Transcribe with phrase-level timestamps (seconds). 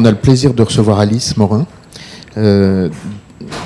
[0.00, 1.66] On a le plaisir de recevoir Alice Morin,
[2.38, 2.88] euh,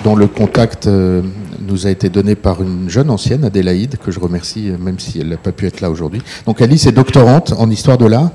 [0.03, 1.23] dont le contact euh,
[1.61, 5.21] nous a été donné par une jeune ancienne, Adélaïde, que je remercie, euh, même si
[5.21, 6.21] elle n'a pas pu être là aujourd'hui.
[6.45, 8.31] Donc Alice est doctorante en histoire de l'art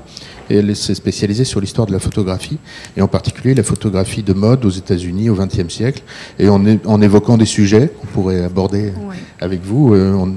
[0.48, 2.58] et elle s'est spécialisée sur l'histoire de la photographie,
[2.96, 6.02] et en particulier la photographie de mode aux États-Unis au XXe siècle.
[6.38, 9.16] Et en, évoquant des sujets qu'on pourrait aborder Ouais.
[9.42, 10.32] avec vous, euh, on,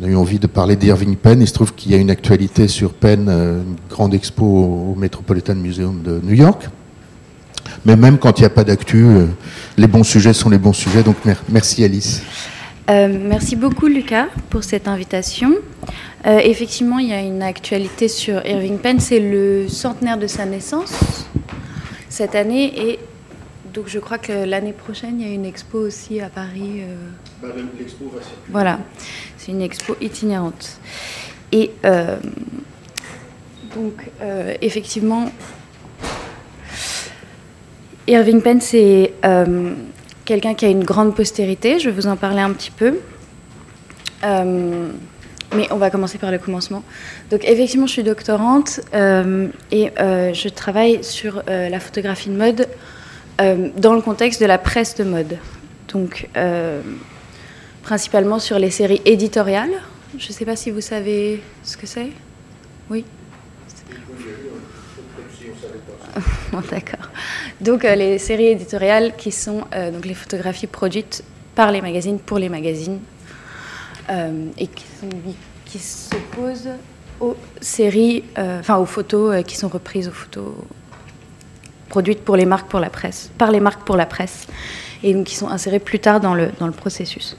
[0.00, 1.40] on a eu envie de parler d'Irving Penn.
[1.40, 4.94] Il se trouve qu'il y a une actualité sur Penn, euh, une grande expo au
[4.96, 6.68] Metropolitan Museum de New York.
[7.84, 9.26] Mais même quand il n'y a pas d'actu, euh,
[9.76, 11.02] les bons sujets sont les bons sujets.
[11.02, 12.22] Donc mer- merci Alice.
[12.90, 15.52] Euh, merci beaucoup Lucas pour cette invitation.
[16.26, 20.46] Euh, effectivement, il y a une actualité sur Irving Penn, c'est le centenaire de sa
[20.46, 21.26] naissance
[22.08, 22.98] cette année et
[23.74, 26.80] donc je crois que l'année prochaine il y a une expo aussi à Paris.
[26.80, 26.94] euh,
[28.50, 28.78] Voilà,
[29.48, 30.78] une expo itinérante.
[31.52, 32.16] Et euh,
[33.74, 35.30] donc euh, effectivement,
[38.06, 39.72] Irving Penn c'est euh,
[40.24, 42.98] quelqu'un qui a une grande postérité, je vais vous en parler un petit peu.
[45.54, 46.82] Mais on va commencer par le commencement.
[47.30, 52.68] Donc effectivement, je suis doctorante et je travaille sur la photographie de mode
[53.38, 55.38] dans le contexte de la presse de mode.
[55.90, 56.28] Donc
[57.88, 59.72] principalement sur les séries éditoriales.
[60.18, 62.10] Je ne sais pas si vous savez ce que c'est.
[62.90, 63.02] Oui.
[66.52, 67.08] Bon, D'accord.
[67.62, 72.18] Donc euh, les séries éditoriales qui sont euh, donc les photographies produites par les magazines
[72.18, 73.00] pour les magazines
[74.10, 74.84] euh, et qui,
[75.64, 76.68] qui s'opposent
[77.20, 80.52] aux séries, enfin aux photos qui sont reprises aux photos
[81.88, 84.46] produites pour les marques pour la presse, par les marques pour la presse
[85.02, 87.36] et donc qui sont insérées plus tard dans le, dans le processus.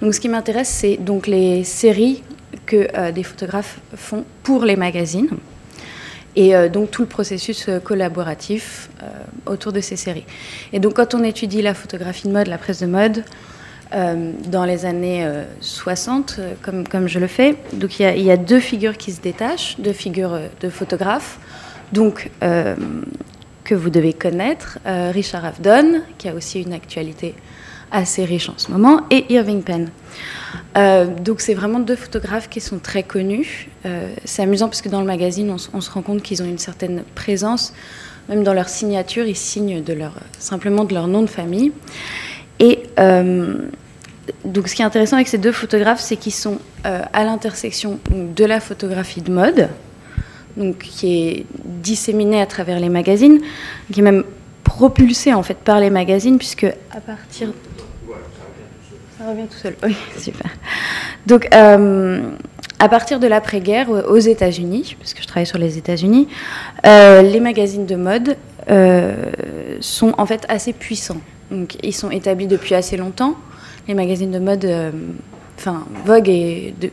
[0.00, 2.22] Donc ce qui m'intéresse, c'est donc les séries
[2.66, 5.30] que euh, des photographes font pour les magazines
[6.36, 8.90] et euh, donc tout le processus euh, collaboratif
[9.46, 10.24] autour de ces séries.
[10.72, 13.24] Et donc quand on étudie la photographie de mode, la presse de mode,
[13.92, 18.30] dans les années euh, 60, euh, comme, comme je le fais, donc il y, y
[18.30, 21.38] a deux figures qui se détachent, deux figures de photographes,
[21.92, 22.30] donc
[23.64, 27.34] que vous devez connaître, euh, Richard Avedon, qui a aussi une actualité
[27.90, 29.90] assez riche en ce moment, et Irving Penn.
[30.76, 33.68] Euh, donc c'est vraiment deux photographes qui sont très connus.
[33.84, 36.58] Euh, c'est amusant parce que dans le magazine, on, se rend compte qu'ils ont une
[36.58, 37.74] certaine présence.
[38.28, 39.82] Même dans leur signature, ils signent
[40.38, 41.72] simplement de leur nom de famille.
[42.60, 42.84] Et
[44.44, 48.44] donc ce qui est intéressant avec ces deux photographes, c'est qu'ils sont à l'intersection de
[48.44, 49.68] la photographie de mode,
[50.56, 53.40] donc qui est disséminée à travers les magazines,
[53.92, 54.24] qui est même
[54.64, 57.52] propulsée en fait par les magazines, puisque à partir
[59.22, 59.74] ça revient tout seul.
[61.26, 62.20] Donc, euh,
[62.78, 66.28] à partir de l'après-guerre, euh, aux États-Unis, parce que je travaille sur les États-Unis,
[66.86, 68.36] euh, les magazines de mode
[69.80, 71.20] sont en fait assez puissants.
[71.50, 73.34] Donc, ils sont établis depuis assez longtemps.
[73.88, 74.92] Les magazines de mode,
[76.04, 76.90] Vogue est, de-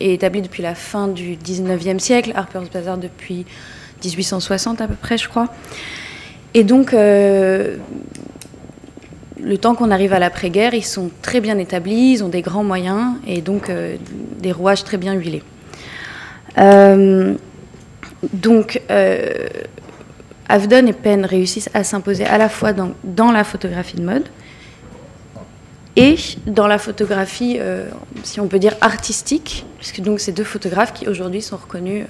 [0.00, 3.44] est établi depuis la fin du 19e siècle, Harper's Bazaar depuis
[4.04, 5.48] 1860 à peu près, je crois.
[6.54, 7.76] Et donc, euh,
[9.42, 12.64] le temps qu'on arrive à l'après-guerre, ils sont très bien établis, ils ont des grands
[12.64, 13.96] moyens et donc euh,
[14.40, 15.42] des rouages très bien huilés.
[16.58, 17.34] Euh,
[18.32, 18.80] donc,
[20.48, 24.24] Avedon et Penn réussissent à s'imposer à la fois dans la photographie de mode
[25.96, 27.88] et dans la photographie, euh,
[28.22, 32.04] si on peut dire, artistique, puisque donc ces deux photographes qui aujourd'hui sont reconnus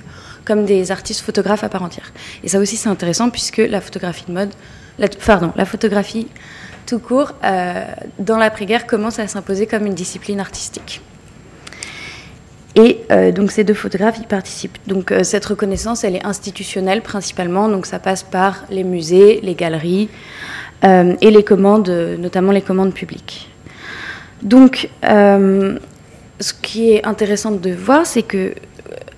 [0.45, 2.13] comme des artistes photographes à part entière.
[2.43, 4.51] Et ça aussi c'est intéressant puisque la photographie de mode,
[4.99, 6.27] la, pardon, la photographie
[6.85, 7.85] tout court, euh,
[8.19, 11.01] dans l'après-guerre, commence à s'imposer comme une discipline artistique.
[12.75, 14.79] Et euh, donc ces deux photographes y participent.
[14.89, 20.09] Donc cette reconnaissance, elle est institutionnelle principalement, donc ça passe par les musées, les galeries
[20.83, 23.49] et les commandes, notamment les commandes publiques.
[24.43, 25.79] Donc euh,
[26.41, 28.55] ce qui est intéressant de voir, c'est que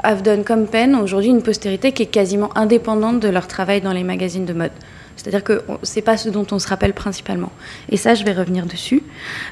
[0.02, 4.04] Avedon comme ont aujourd'hui une postérité qui est quasiment indépendante de leur travail dans les
[4.04, 4.70] magazines de mode.
[5.18, 7.50] C'est-à-dire que c'est pas ce dont on se rappelle principalement.
[7.90, 9.02] Et ça, je vais revenir dessus.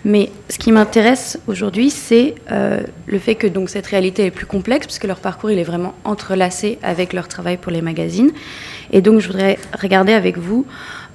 [0.05, 4.47] Mais ce qui m'intéresse aujourd'hui, c'est euh, le fait que donc cette réalité est plus
[4.47, 8.31] complexe, puisque leur parcours il est vraiment entrelacé avec leur travail pour les magazines.
[8.93, 10.65] Et donc, je voudrais regarder avec vous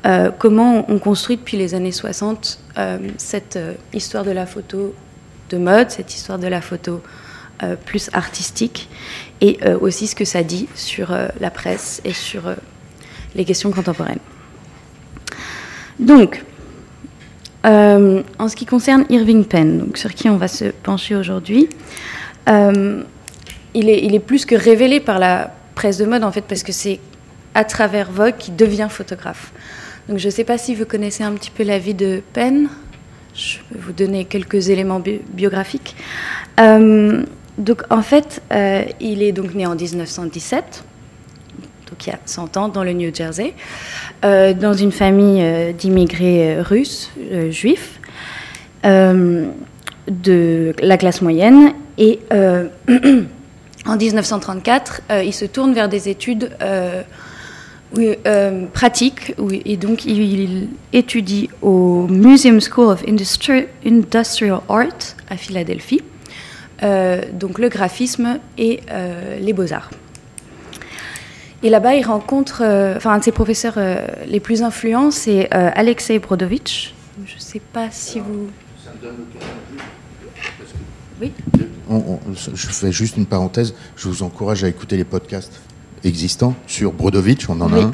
[0.06, 4.96] euh, comment on construit depuis les années 60 euh, cette euh, histoire de la photo
[5.52, 7.02] de mode, cette histoire de la photo
[7.86, 8.90] plus artistique,
[9.40, 12.42] et aussi ce que ça dit sur la presse et sur
[13.36, 14.18] les questions contemporaines.
[16.00, 16.44] Donc,
[17.64, 21.70] en ce qui concerne Irving Penn, donc sur qui on va se pencher aujourd'hui,
[22.48, 23.04] il,
[23.76, 26.72] est, il est plus que révélé par la presse de mode en fait parce que
[26.72, 27.00] c'est
[27.54, 29.52] à travers Vogue qui devient photographe.
[30.10, 32.70] Donc je ne sais pas si vous connaissez un petit peu la vie de Penn.
[33.34, 35.02] Je vais vous donner quelques éléments
[35.34, 35.96] biographiques.
[36.60, 37.24] Euh,
[37.58, 40.84] donc en fait, euh, il est donc né en 1917,
[41.90, 43.54] donc il y a 100 ans, dans le New Jersey,
[44.26, 47.12] euh, dans une famille d'immigrés russes,
[47.50, 48.00] juifs,
[48.84, 51.74] de la classe moyenne.
[51.98, 52.20] Et
[53.86, 56.50] en 1934, il se tourne vers des études
[57.94, 65.36] oui, euh, pratique, oui, et donc il, étudie au Museum School of Industrial Art à
[65.36, 66.02] Philadelphie,
[66.84, 69.90] euh, donc le graphisme et euh, les beaux-arts.
[71.64, 72.64] Et là-bas, il rencontre,
[72.96, 73.78] enfin, un de ses professeurs
[74.26, 76.96] les plus influents, c'est Alexei Brodovitch.
[77.24, 78.48] Je ne sais pas si vous.
[78.84, 79.26] Ça me donne
[81.22, 81.32] Oui.
[82.56, 83.76] je fais juste une parenthèse.
[83.96, 85.62] Je vous encourage à écouter les podcasts
[86.04, 87.92] existants sur Brodovitch, on en a un,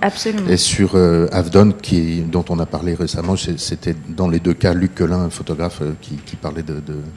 [0.50, 3.36] et sur euh, Avdon, qui, dont on a parlé récemment.
[3.36, 6.74] C'était dans les deux cas Luc Quelin, un photographe, euh, qui, parlait de,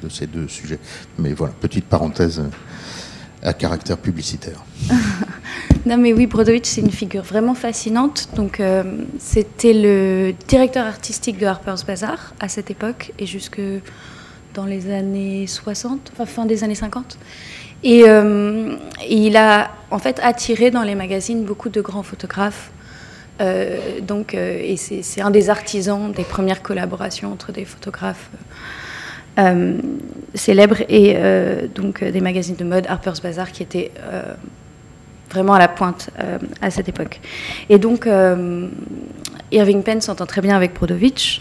[0.09, 0.79] ces deux sujets.
[1.19, 4.65] Mais voilà, petite parenthèse euh, à caractère publicitaire.
[5.87, 8.29] non mais oui, Brodovitch, c'est une figure vraiment fascinante.
[8.37, 8.61] Donc
[9.19, 13.63] c'était le directeur artistique de Harper's Bazaar à cette époque et jusque
[14.53, 17.17] dans les années 60, enfin fin des années 50.
[17.82, 18.77] Et, euh,
[19.09, 22.71] il a en fait attiré dans les magazines beaucoup de grands photographes.
[23.41, 28.31] Euh, donc, euh, et c'est un des artisans des premières collaborations entre des photographes
[30.35, 31.17] célèbres et
[31.75, 33.91] donc des magazines de mode, Harper's Bazaar, qui était
[35.31, 36.11] vraiment à la pointe
[36.61, 37.21] à cette époque.
[37.71, 38.06] Et donc,
[39.50, 41.41] Irving Penn s'entend très bien avec Brodovitch.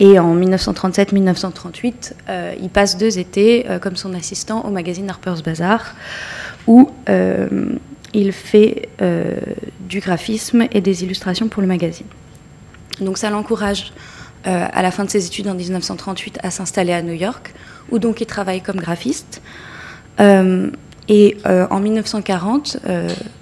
[0.00, 5.42] Et en 1937-1938, euh, il passe deux étés euh, comme son assistant au magazine Harper's
[5.42, 5.94] Bazaar,
[6.66, 7.48] où euh,
[8.14, 8.88] il fait
[9.80, 12.06] du graphisme et des illustrations pour le magazine.
[13.00, 13.92] Donc ça l'encourage
[14.44, 17.52] à la fin de ses études en 1938 à s'installer à New York,
[17.90, 19.42] où donc il travaille comme graphiste.
[20.18, 22.78] et en 1940,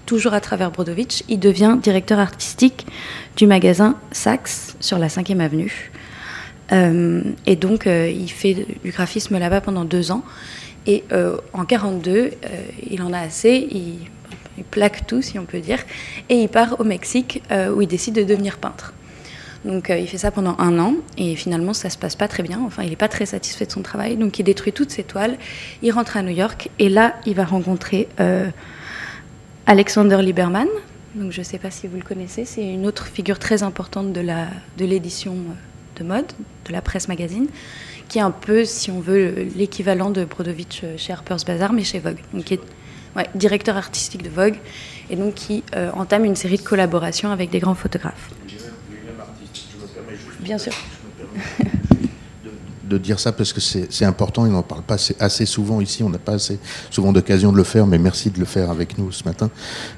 [0.04, 2.88] toujours à travers Brodovitch, il devient directeur artistique
[3.36, 5.92] du magasin Saks sur la 5e avenue.
[6.72, 10.22] Euh, et donc, euh, il fait du graphisme là-bas pendant deux ans.
[10.86, 12.32] Et euh, en 42,
[12.88, 13.98] il en a assez, il,
[14.70, 15.80] plaque tout, si on peut dire,
[16.30, 17.42] et il part au Mexique
[17.74, 18.94] où il décide de devenir peintre.
[19.66, 22.62] Donc il fait ça pendant un an et finalement ça se passe pas très bien.
[22.64, 24.16] Enfin il n'est pas très satisfait de son travail.
[24.16, 25.36] Donc il détruit toutes ses toiles.
[25.82, 28.08] Il rentre à New York et là il va rencontrer
[29.66, 30.68] Alexander Lieberman.
[31.14, 32.46] Donc je ne sais pas si vous le connaissez.
[32.46, 36.26] C'est une autre figure très importante de l'édition de de mode,
[36.66, 37.46] de la presse magazine,
[38.08, 41.98] qui est un peu, si on veut, l'équivalent de Brodovitch chez Harper's Bazaar, mais chez
[41.98, 42.18] Vogue.
[42.32, 42.60] Donc, qui est
[43.34, 44.56] directeur artistique de Vogue,
[45.10, 48.30] et donc qui euh, entame une série de collaborations avec des grands photographes.
[50.40, 50.72] Bien sûr.
[52.84, 56.10] de dire ça parce que c'est important, il n'en parle pas assez, souvent ici, on
[56.10, 56.60] n'a pas assez
[56.90, 59.50] souvent d'occasion de le faire, mais merci de le faire avec nous ce matin.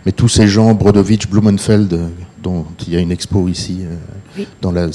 [0.06, 2.08] Mais tous ces gens, Brodovitch, Blumenfeld, euh,
[2.42, 4.90] dont il y a une expo ici euh, dans la euh,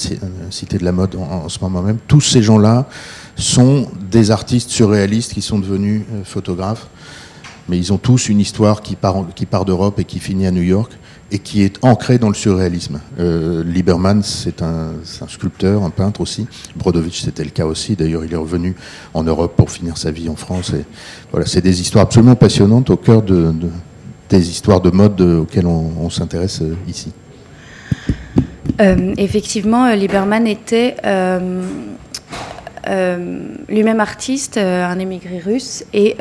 [0.49, 2.87] Cité de la Mode en, ce moment même, tous ces gens-là
[3.35, 6.87] sont des artistes surréalistes qui sont devenus photographes,
[7.67, 10.51] mais ils ont tous une histoire qui part, qui part d'Europe et qui finit à
[10.51, 10.91] New York
[11.33, 13.01] et qui est ancré dans le surréalisme.
[13.19, 16.45] Euh, Lieberman, c'est un, sculpteur, un peintre aussi.
[16.75, 17.95] Brodovitch, c'était le cas aussi.
[17.95, 18.75] D'ailleurs, il est revenu
[19.15, 20.71] en Europe pour finir sa vie en France.
[20.73, 20.85] Et
[21.31, 23.51] voilà, c'est des histoires absolument passionnantes au cœur de,
[24.29, 27.11] des histoires de mode auxquelles on, s'intéresse euh, ici.
[28.81, 30.95] Euh, effectivement, Lieberman était
[33.69, 36.15] lui-même artiste, un émigré russe, et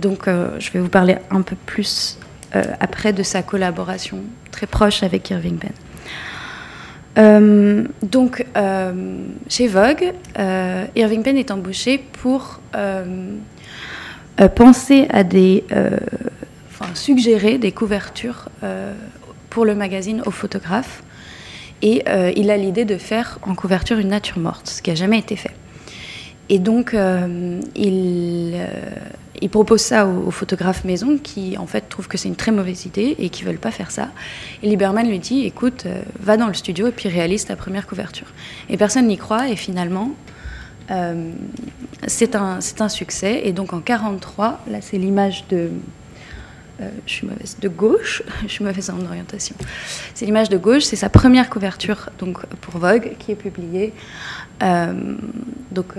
[0.00, 2.18] donc je vais vous parler un peu plus
[2.80, 4.18] après de sa collaboration
[4.50, 5.72] très proche avec Irving Penn.
[7.18, 8.92] Euh, donc, euh,
[9.48, 12.60] chez Vogue, euh, Irving Penn est embauché pour
[14.54, 15.64] penser à des.
[16.70, 18.48] enfin, suggérer des couvertures
[19.50, 21.02] pour le magazine aux photographes.
[21.82, 22.04] Et
[22.36, 25.34] il a l'idée de faire en couverture une nature morte, ce qui n'a jamais été
[25.34, 25.54] fait.
[26.48, 26.96] Et donc,
[27.74, 28.56] il
[29.42, 32.86] il propose ça aux, photographes maison qui, en fait, trouvent que c'est une très mauvaise
[32.86, 34.10] idée et qui veulent pas faire ça.
[34.62, 37.88] Et Lieberman lui dit écoute, euh, va dans le studio et puis réalise ta première
[37.88, 38.28] couverture.
[38.70, 40.12] Et personne n'y croit et finalement,
[40.92, 41.32] euh,
[42.06, 43.42] c'est un, un, succès.
[43.44, 45.70] Et donc en 43, là c'est l'image de
[47.06, 49.54] je suis mauvaise, de gauche, je suis mauvaise en orientation.
[50.14, 53.92] C'est l'image de gauche, c'est sa première couverture donc, pour Vogue qui est publiée.
[54.60, 55.94] donc,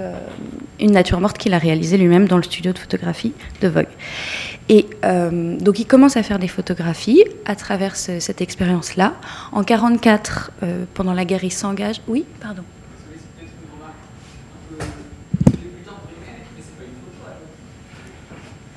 [0.79, 3.87] une nature morte qu'il a réalisée lui-même dans le studio de photographie de Vogue.
[4.69, 9.15] Et donc, il commence à faire des photographies à travers cette expérience-là.
[9.51, 10.51] En 1944,
[10.93, 12.01] pendant la guerre, il s'engage.
[12.07, 12.63] Oui, pardon.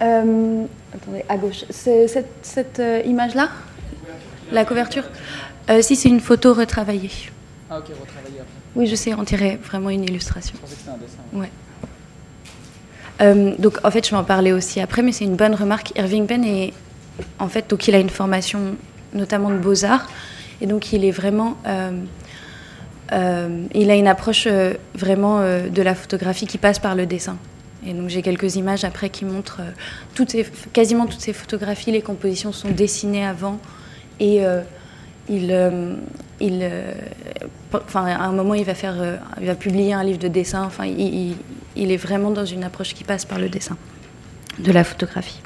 [0.03, 1.65] Euh, attendez, à gauche.
[1.71, 2.09] C'est
[2.43, 3.51] cette, euh, image-là?
[4.53, 5.05] La couverture?
[5.71, 7.11] Euh, Si, c'est une photo retravaillée.
[7.71, 8.53] Ah, ok, retravaillée après.
[8.75, 10.55] Oui, je sais, on dirait vraiment une illustration.
[10.57, 11.19] Je pensais que c'était un dessin.
[11.33, 11.51] Ouais.
[13.59, 15.93] donc, en fait, je vais en parler aussi après, mais c'est une bonne remarque.
[15.97, 16.73] Irving Penn est.
[17.39, 18.77] En fait, donc, il a une formation
[19.15, 20.07] notamment de beaux-arts.
[20.61, 21.57] Et donc, il est vraiment.
[23.11, 24.47] il a une approche
[24.95, 27.39] vraiment de la photographie qui passe par le dessin.
[27.87, 32.53] Et donc j'ai quelques images après qui montrent euh, quasiment toutes ces photographies, les compositions
[32.53, 33.61] sont dessinées avant
[34.19, 34.63] et euh,
[35.29, 36.95] il, euh,
[37.73, 38.97] enfin à un moment il va faire,
[39.41, 40.65] il va publier un livre de dessin.
[40.65, 41.37] Enfin il,
[41.77, 43.77] il, est vraiment dans une approche qui passe par le dessin
[44.59, 45.41] de la photographie.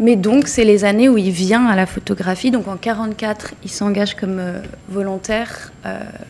[0.00, 2.52] Mais donc, c'est les années où il vient à la photographie.
[2.52, 4.40] Donc, en 44, il s'engage comme
[4.88, 5.72] volontaire,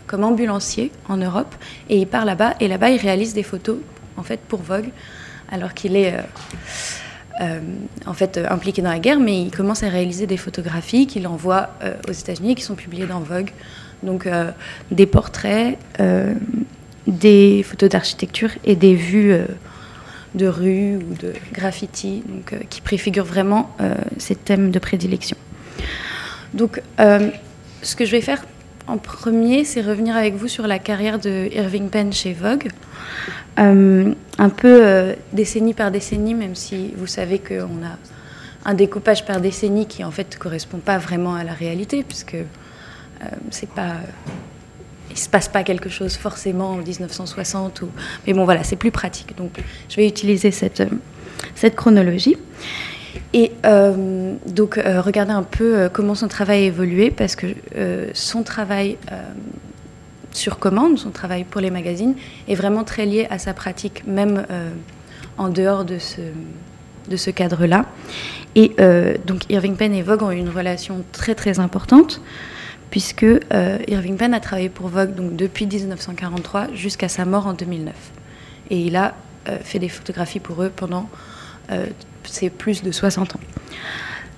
[0.06, 1.54] comme ambulancier en Europe,
[1.90, 2.54] et il part là-bas.
[2.60, 3.76] Et là-bas, il réalise des photos
[4.18, 4.90] en fait pour Vogue,
[5.50, 6.20] alors qu'il est euh,
[7.40, 7.60] euh,
[8.06, 11.26] en fait euh, impliqué dans la guerre, mais il commence à réaliser des photographies qu'il
[11.26, 11.70] envoie
[12.08, 13.50] aux États-Unis, qui sont publiées dans Vogue.
[14.04, 14.28] Donc
[14.92, 15.76] des portraits,
[17.08, 19.36] des photos d'architecture et des vues
[20.36, 23.76] de rue ou de graffiti, donc, qui préfigurent vraiment
[24.18, 25.36] ces thèmes de prédilection.
[26.54, 28.44] Donc, ce que je vais faire
[28.88, 32.68] en premier, c'est revenir avec vous sur la carrière de Irving Penn chez Vogue.
[33.58, 37.98] Euh, un peu euh, décennie par décennie, même si vous savez qu'on a
[38.64, 42.44] un découpage par décennie qui en fait correspond pas vraiment à la réalité, puisque euh,
[43.50, 43.96] c'est pas,
[45.10, 47.90] il se passe pas quelque chose forcément en 1960 ou,
[48.26, 49.36] mais bon voilà, c'est plus pratique.
[49.36, 49.58] Donc
[49.90, 50.82] je vais utiliser cette
[51.54, 52.36] cette chronologie.
[53.34, 57.46] Et euh, donc, euh, regardez un peu euh, comment son travail a évolué, parce que
[58.14, 58.96] son travail
[60.32, 62.14] sur commande, son travail pour les magazines,
[62.48, 64.46] est vraiment très lié à sa pratique, même
[65.36, 66.20] en dehors de ce,
[67.08, 67.86] de ce cadre-là.
[68.54, 68.74] Et
[69.26, 72.20] donc, Irving Penn et Vogue ont eu une relation très très importante,
[72.90, 73.26] puisque
[73.88, 77.94] Irving Penn a travaillé pour Vogue donc, depuis 1943 jusqu'à sa mort en 2009.
[78.70, 79.14] Et il a
[79.62, 81.08] fait des photographies pour eux pendant
[82.24, 83.40] c'est plus de 60 ans.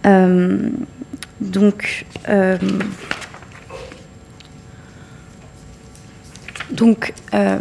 [0.07, 0.71] Euh,
[1.41, 2.57] donc, euh,
[6.71, 7.59] donc euh,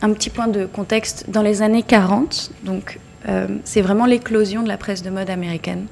[0.00, 1.30] un petit point de contexte.
[1.30, 2.98] Dans les années 40, donc,
[3.62, 5.86] c'est vraiment l'éclosion de la presse de mode américaine.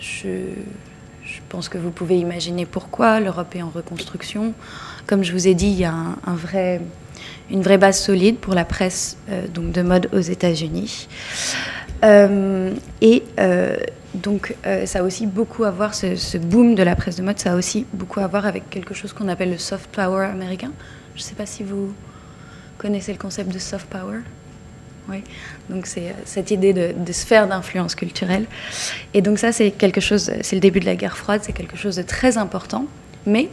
[0.00, 0.30] Je,
[1.48, 3.20] pense que vous pouvez imaginer pourquoi.
[3.20, 4.52] L'Europe est en reconstruction.
[5.06, 6.80] Comme je vous ai dit, il y a un vrai
[7.50, 11.08] une vraie base solide pour la presse euh, donc de mode aux États-Unis.
[12.04, 13.76] Euh, et euh,
[14.14, 17.52] donc, ça a aussi beaucoup à voir, ce, boom de la presse de mode, ça
[17.52, 20.72] a aussi beaucoup à voir avec quelque chose qu'on appelle le soft power américain.
[21.14, 21.92] Je ne sais pas si vous
[22.78, 24.20] connaissez le concept de soft power.
[25.08, 25.22] Oui,
[25.70, 28.46] donc c'est cette idée de, de sphère d'influence culturelle.
[29.14, 31.76] Et donc ça, c'est quelque chose, c'est le début de la guerre froide, c'est quelque
[31.76, 32.86] chose de très important.
[33.26, 33.48] Mais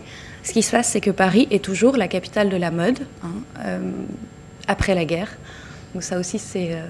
[0.46, 3.32] ce qui se passe, c'est que Paris est toujours la capitale de la mode hein,
[3.66, 3.80] euh,
[4.68, 5.30] après la guerre.
[5.94, 6.86] Donc ça aussi, c'est euh,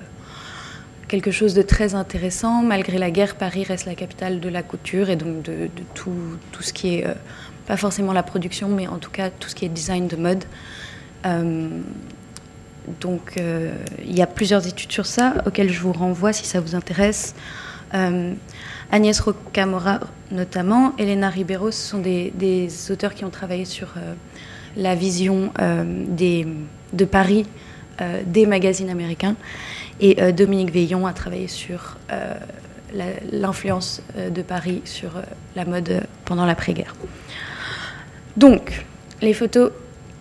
[1.08, 2.62] quelque chose de très intéressant.
[2.64, 6.12] Malgré la guerre, Paris reste la capitale de la couture et donc de, tout,
[6.60, 7.14] ce qui est, euh,
[7.66, 10.44] pas forcément la production, mais en tout cas tout ce qui est design de mode.
[13.00, 16.76] donc il y a plusieurs études sur ça auxquelles je vous renvoie si ça vous
[16.76, 17.36] intéresse.
[18.96, 20.00] Agnès Rocamora
[20.32, 24.14] notamment, Elena Ribeiro, ce sont des, auteurs qui ont travaillé sur euh,
[24.78, 25.84] la vision euh,
[26.94, 27.46] de Paris
[28.00, 29.36] euh, des magazines américains.
[30.00, 31.98] Et Dominique Veillon a travaillé sur
[33.32, 35.12] l'influence de Paris sur
[35.56, 36.96] la mode pendant l'après-guerre.
[38.36, 38.86] Donc,
[39.22, 39.72] les photos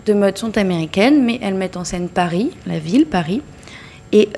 [0.07, 3.43] de mode sont américaines, mais elles mettent en scène Paris, la ville, Paris.
[4.13, 4.29] Et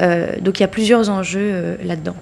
[0.41, 2.17] donc, il y a plusieurs enjeux là-dedans.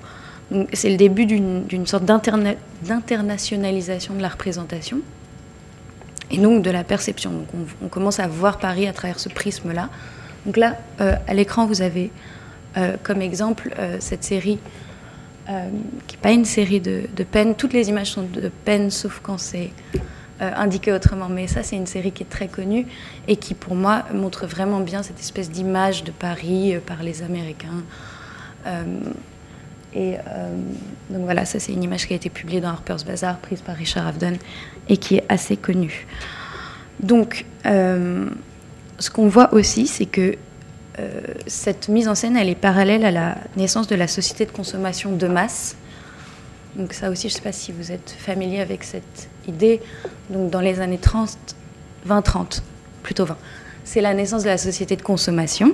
[0.72, 5.00] C'est le début d'une sorte d'internationalisation de la représentation
[6.30, 7.44] et donc de la perception.
[7.82, 9.90] On, commence à voir Paris à travers ce prisme-là.
[10.46, 12.10] Donc là, euh, à l'écran, vous avez
[12.76, 14.58] euh, comme exemple euh, cette série
[16.06, 17.54] qui n'est pas une série de, de peines.
[17.54, 19.72] Toutes les images sont de peine, sauf quand c'est
[20.40, 21.28] indiqué autrement.
[21.28, 22.86] Mais ça, c'est une série qui est très connue
[23.28, 27.82] et qui, pour moi, montre vraiment bien cette espèce d'image de Paris par les Américains
[29.94, 30.16] Et
[31.10, 33.76] donc voilà, ça c'est une image qui a été publiée dans Harper's Bazaar, prise par
[33.76, 34.36] Richard Avedon
[34.88, 36.06] et qui est assez connue.
[37.00, 40.36] Donc, ce qu'on voit aussi, c'est que
[41.46, 45.12] cette mise en scène, elle est parallèle à la naissance de la société de consommation
[45.12, 45.76] de masse.
[46.76, 49.80] Donc ça aussi, je ne sais pas si vous êtes familier avec cette idée.
[50.30, 51.36] Donc dans les années 30,
[52.08, 52.62] 20-30,
[53.04, 53.36] plutôt 20,
[53.84, 55.72] c'est la naissance de la société de consommation.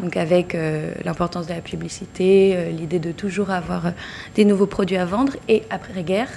[0.00, 3.90] Donc avec euh, l'importance de la publicité, euh, l'idée de toujours avoir euh,
[4.34, 5.32] des nouveaux produits à vendre.
[5.48, 6.28] Et après-guerre,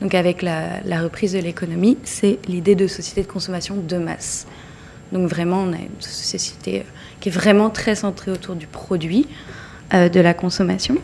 [0.00, 4.46] donc avec la, reprise de l'économie, c'est l'idée de société de consommation de masse.
[5.12, 6.84] Donc vraiment, on a une société
[7.20, 9.26] qui est vraiment très centrée autour du produit,
[9.92, 10.96] de la consommation.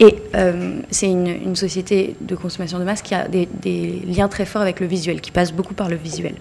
[0.00, 0.16] Et
[0.90, 4.86] c'est une, société de consommation de masse qui a des, liens très forts avec le
[4.86, 6.34] visuel, qui passe beaucoup par le visuel.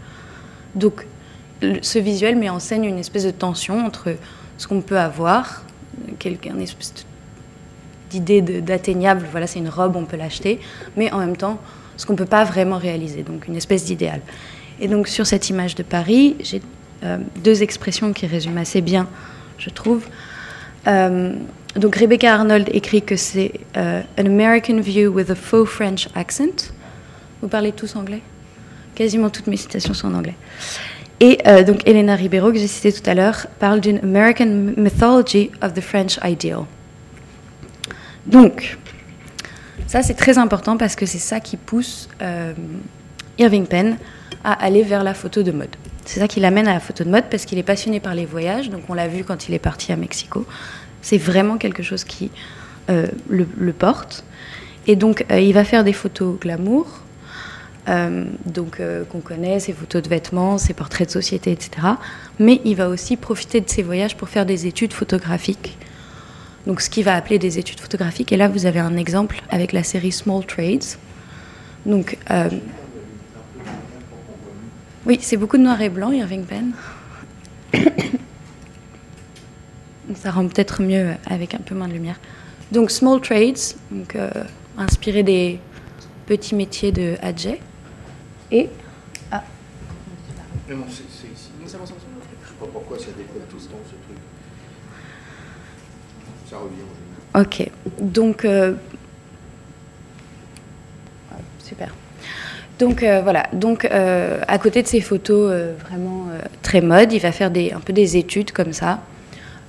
[0.76, 1.06] Donc
[1.82, 4.16] ce visuel met en scène une espèce de tension entre
[4.62, 5.64] ce qu'on peut avoir,
[6.24, 6.94] une espèce
[8.12, 10.60] d'idée d'atteignable, voilà, c'est une robe, on peut l'acheter,
[10.96, 11.60] mais en même temps,
[11.98, 14.22] ce qu'on ne peut pas vraiment réaliser, donc une espèce d'idéal.
[14.80, 16.62] Et donc sur cette image de Paris, j'ai
[17.04, 19.08] euh, deux expressions qui résument assez bien,
[19.58, 20.06] je trouve.
[20.86, 21.34] Euh,
[21.76, 26.72] donc Rebecca Arnold écrit que c'est euh, An American view with a faux French accent.
[27.42, 28.22] Vous parlez tous anglais?
[28.94, 30.36] Quasiment toutes mes citations sont en anglais.
[31.22, 35.52] Et euh, donc Elena Ribeiro, que j'ai citée tout à l'heure, parle d'une American mythology
[35.62, 36.62] of the French ideal.
[38.26, 38.80] Donc,
[39.86, 42.54] ça c'est très important parce que c'est ça qui pousse euh,
[43.38, 43.98] Irving Penn
[44.44, 45.76] à aller vers la photo de mode.
[46.06, 48.26] C'est ça qui l'amène à la photo de mode parce qu'il est passionné par les
[48.26, 48.72] voyages.
[48.72, 50.48] Donc on l'a vu quand il est parti à Mexico.
[51.04, 52.32] C'est vraiment quelque chose qui
[52.90, 54.24] euh, le, le, porte.
[54.88, 56.88] Et donc il va faire des photos glamour,
[57.90, 61.72] euh, donc euh, qu'on connaît, ses photos de vêtements, ses portraits de société, etc.
[62.40, 65.78] Mais il va aussi profiter de ses voyages pour faire des études photographiques.
[66.68, 68.32] Donc ce qu'il va appeler des études photographiques.
[68.32, 70.84] Et là, vous avez un exemple avec la série Small Trades.
[71.88, 72.50] Donc euh,
[75.08, 76.74] oui, c'est beaucoup de noir et blanc, Irving Penn.
[80.16, 82.20] Ça rend peut-être mieux avec un peu moins de lumière.
[82.72, 83.58] Donc Small Trades,
[83.90, 84.16] donc
[84.78, 85.60] inspiré des
[86.28, 87.60] petits métiers de Adjay.
[88.52, 88.70] Et.
[89.32, 89.44] Ah.
[90.70, 91.50] Non, non, c'est ici.
[91.60, 92.00] Non, c'est bon, c'est bon.
[92.44, 94.18] Je sais pas pourquoi ça déconne tout le temps, ce truc.
[96.50, 97.46] Ça revient en général.
[97.46, 97.70] Ok.
[98.02, 98.46] Donc.
[98.46, 98.74] Euh...
[101.64, 101.94] Super.
[102.80, 107.14] Donc euh, voilà, donc euh, à côté de ces photos euh, vraiment euh, très mode,
[107.14, 109.02] il va faire des, un peu des études comme ça,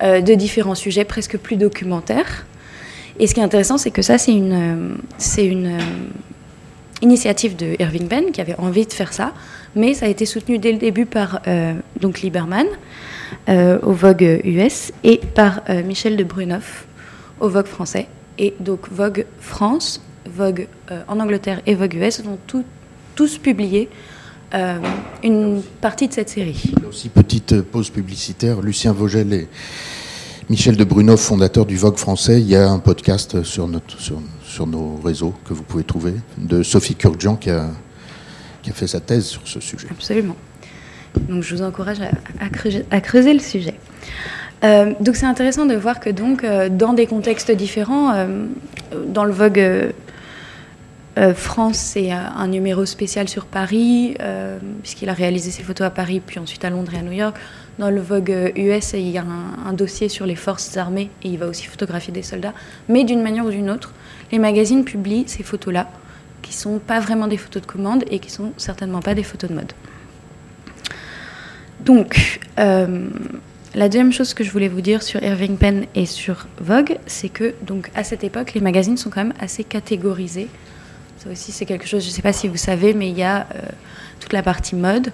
[0.02, 2.46] euh, de différents sujets presque plus documentaires.
[3.18, 5.78] Et ce qui est intéressant, c'est que ça, c'est une, c'est une
[7.02, 9.34] initiative de Irving Penn qui avait envie de faire ça,
[9.74, 12.66] mais ça a été soutenu dès le début par euh, donc Lieberman
[13.48, 16.86] euh, au Vogue US et par euh, Michel de Brunoff
[17.40, 18.06] au Vogue français.
[18.38, 22.64] Et donc Vogue France, Vogue euh, en Angleterre et Vogue US tout,
[23.14, 23.88] tous publier
[24.54, 24.78] euh,
[25.22, 26.72] une partie de cette série.
[26.88, 29.48] Aussi petite pause publicitaire, Lucien Vogel et
[30.50, 34.20] Michel de Brunoff, fondateur du Vogue français, il y a un podcast sur notre sur,
[34.52, 37.68] sur nos réseaux que vous pouvez trouver, de Sophie Kurjan qui a,
[38.60, 39.88] qui a fait sa thèse sur ce sujet.
[39.90, 40.36] Absolument.
[41.28, 43.74] Donc je vous encourage à, creuser, le sujet.
[44.62, 48.46] Euh, donc c'est intéressant de voir que donc euh, dans des contextes différents, euh,
[49.08, 49.92] dans le Vogue
[51.34, 54.16] France, c'est un numéro spécial sur Paris,
[54.80, 57.36] puisqu'il a réalisé ses photos à Paris, puis ensuite à Londres et à New York.
[57.78, 59.24] Dans le Vogue US, il y a
[59.66, 62.54] un dossier sur les forces armées, et il va aussi photographier des soldats.
[62.88, 63.92] Mais d'une manière ou d'une autre,
[64.32, 65.88] les magazines publient ces photos-là,
[66.40, 69.50] qui sont pas vraiment des photos de commande et qui sont certainement pas des photos
[69.50, 69.72] de mode.
[71.80, 73.08] Donc, euh,
[73.74, 77.28] la deuxième chose que je voulais vous dire sur Irving Penn et sur Vogue, c'est
[77.28, 80.48] que donc à cette époque, les magazines sont quand même assez catégorisés.
[81.18, 83.22] Ça aussi, c'est quelque chose, je ne sais pas si vous savez, mais il y
[83.22, 83.60] a euh,
[84.18, 85.12] toute la partie mode.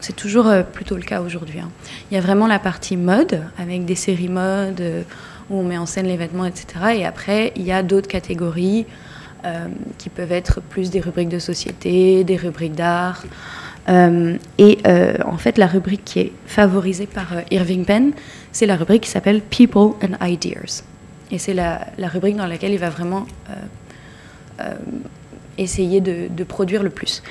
[0.00, 1.60] C'est toujours euh, plutôt le cas aujourd'hui.
[1.60, 1.70] Hein.
[2.10, 4.82] Il y a vraiment la partie mode, avec des séries mode,
[5.50, 6.66] où on met en scène les vêtements, etc.
[6.96, 8.86] Et après, il y a d'autres catégories
[9.44, 13.22] euh, qui peuvent être plus des rubriques de société, des rubriques d'art.
[13.88, 18.12] Euh, et euh, en fait, la rubrique qui est favorisée par Irving Penn,
[18.50, 20.82] c'est la rubrique qui s'appelle People and Ideas.
[21.30, 23.26] Et c'est la, la, rubrique dans laquelle il va vraiment
[25.58, 27.22] essayer de, de, produire le plus.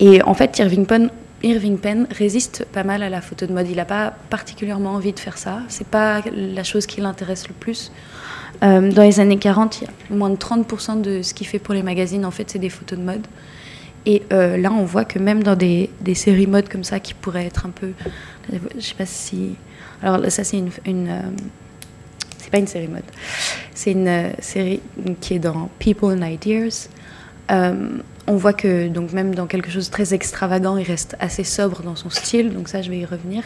[0.00, 1.10] Et en fait, Irving Penn,
[1.42, 3.68] Irving Penn résiste pas mal à la photo de mode.
[3.68, 5.60] Il n'a pas particulièrement envie de faire ça.
[5.68, 7.90] C'est pas la chose qui l'intéresse le plus.
[8.62, 11.58] Euh, dans les années 40, il y a moins de 30% de ce qu'il fait
[11.58, 13.26] pour les magazines, en fait, c'est des photos de mode.
[14.06, 17.46] Et euh, là, on voit que même dans des, séries mode comme ça, qui pourraient
[17.46, 17.92] être un peu,
[18.52, 19.54] je sais pas si,
[20.02, 21.22] alors ça c'est une, une,
[22.38, 23.04] c'est pas une série mode.
[23.74, 24.80] C'est une euh, série
[25.20, 26.88] qui est dans People and Ideas.
[28.28, 31.82] On voit que donc même dans quelque chose de très extravagant, il reste assez sobre
[31.82, 32.52] dans son style.
[32.54, 33.42] Donc ça, je vais y revenir.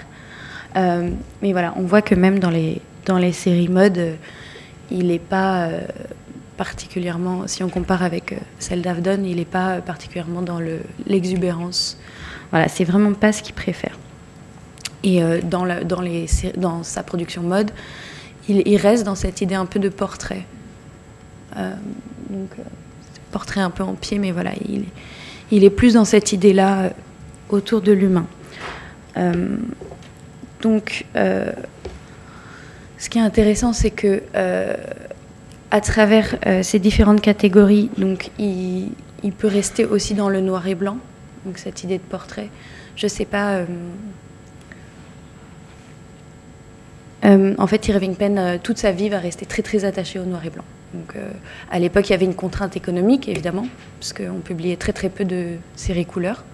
[0.77, 1.11] Euh,
[1.43, 4.15] mais voilà, on voit que même dans les dans les séries mode, euh,
[4.91, 5.81] il n'est pas euh,
[6.57, 11.99] particulièrement, si on compare avec celle d'Avdon, il n'est pas particulièrement dans le- l'exubérance.
[12.51, 13.99] Voilà, c'est vraiment pas ce qu'il préfère.
[15.05, 17.71] Et dans, la- dans, les, dans sa production mode,
[18.49, 20.45] il, il reste dans cette idée un peu de portrait.
[21.55, 22.51] Donc,
[23.31, 24.53] portrait un peu en pied, mais voilà,
[25.51, 26.91] il, est- plus dans cette idée-là euh,
[27.51, 28.27] autour de l'humain.
[29.17, 29.57] Euh,
[30.63, 31.53] donc, euh,
[32.99, 34.23] ce qui est intéressant, c'est que
[35.71, 38.93] à travers ces différentes catégories, donc il,
[39.37, 40.97] peut rester aussi dans le noir et blanc,
[41.45, 42.49] donc cette idée de portrait.
[42.95, 43.61] Je sais pas.
[47.25, 50.51] en fait, Irving Penn, toute sa vie, va rester très très attaché au noir et
[50.51, 50.65] blanc.
[50.97, 51.29] Donc, euh,
[51.71, 53.67] à l'époque, il y avait une contrainte économique, évidemment,
[54.01, 56.45] parce qu'on publiait très très peu de séries couleurs.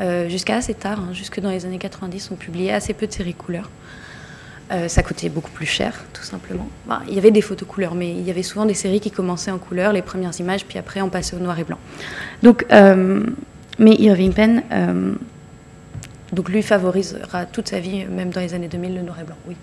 [0.00, 3.12] Euh, jusqu'à assez tard, hein, jusque dans les années 90, on publiait assez peu de
[3.12, 3.70] séries couleurs.
[4.70, 6.68] Euh, ça coûtait beaucoup plus cher, tout simplement.
[6.86, 9.10] Bah, il y avait des photos couleurs, mais il y avait souvent des séries qui
[9.10, 11.78] commençaient en couleur, les premières images, puis après on passait au noir et blanc.
[12.42, 14.62] Donc, mais Irving Penn,
[16.32, 19.36] donc lui favorisera toute sa vie, même dans les années 2000, le noir et blanc.
[19.46, 19.56] Oui.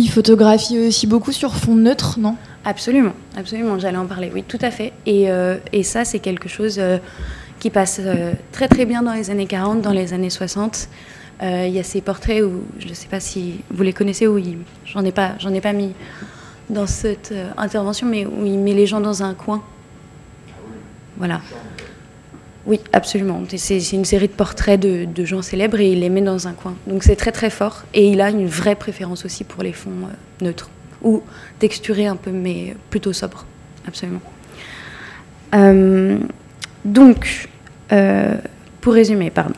[0.00, 2.36] Il photographie aussi beaucoup sur fond neutre, non?
[2.64, 4.92] Absolument, absolument, j'allais en parler, oui, tout à fait.
[5.06, 6.98] Et, euh, et ça, c'est quelque chose euh,
[7.58, 10.88] qui passe euh, très très bien dans les années 40, dans les années 60.
[11.42, 14.26] Euh, Il y a ces portraits où, je ne sais pas si vous les connaissez,
[14.26, 15.92] il- j'en ai, pas- ai pas mis
[16.70, 19.64] dans cette intervention, mais où il met les gens dans un coin.
[21.16, 21.40] Voilà.
[22.68, 23.42] Oui, absolument.
[23.56, 26.76] C'est une série de portraits de, gens célèbres et il les met dans un coin.
[26.86, 27.84] Donc c'est très très fort.
[27.94, 30.68] Et il a une vraie préférence aussi pour les fonds euh, neutres
[31.02, 31.22] ou
[31.58, 33.46] texturés un peu, mais plutôt sobres.
[33.86, 34.20] Absolument.
[35.54, 36.18] Euh,
[36.84, 37.48] donc,
[37.92, 38.34] euh,
[38.82, 39.54] pour résumer, pardon.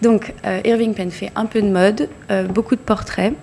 [0.00, 0.32] Donc,
[0.64, 2.08] Irving Penn fait un peu de mode,
[2.54, 3.34] beaucoup de portraits,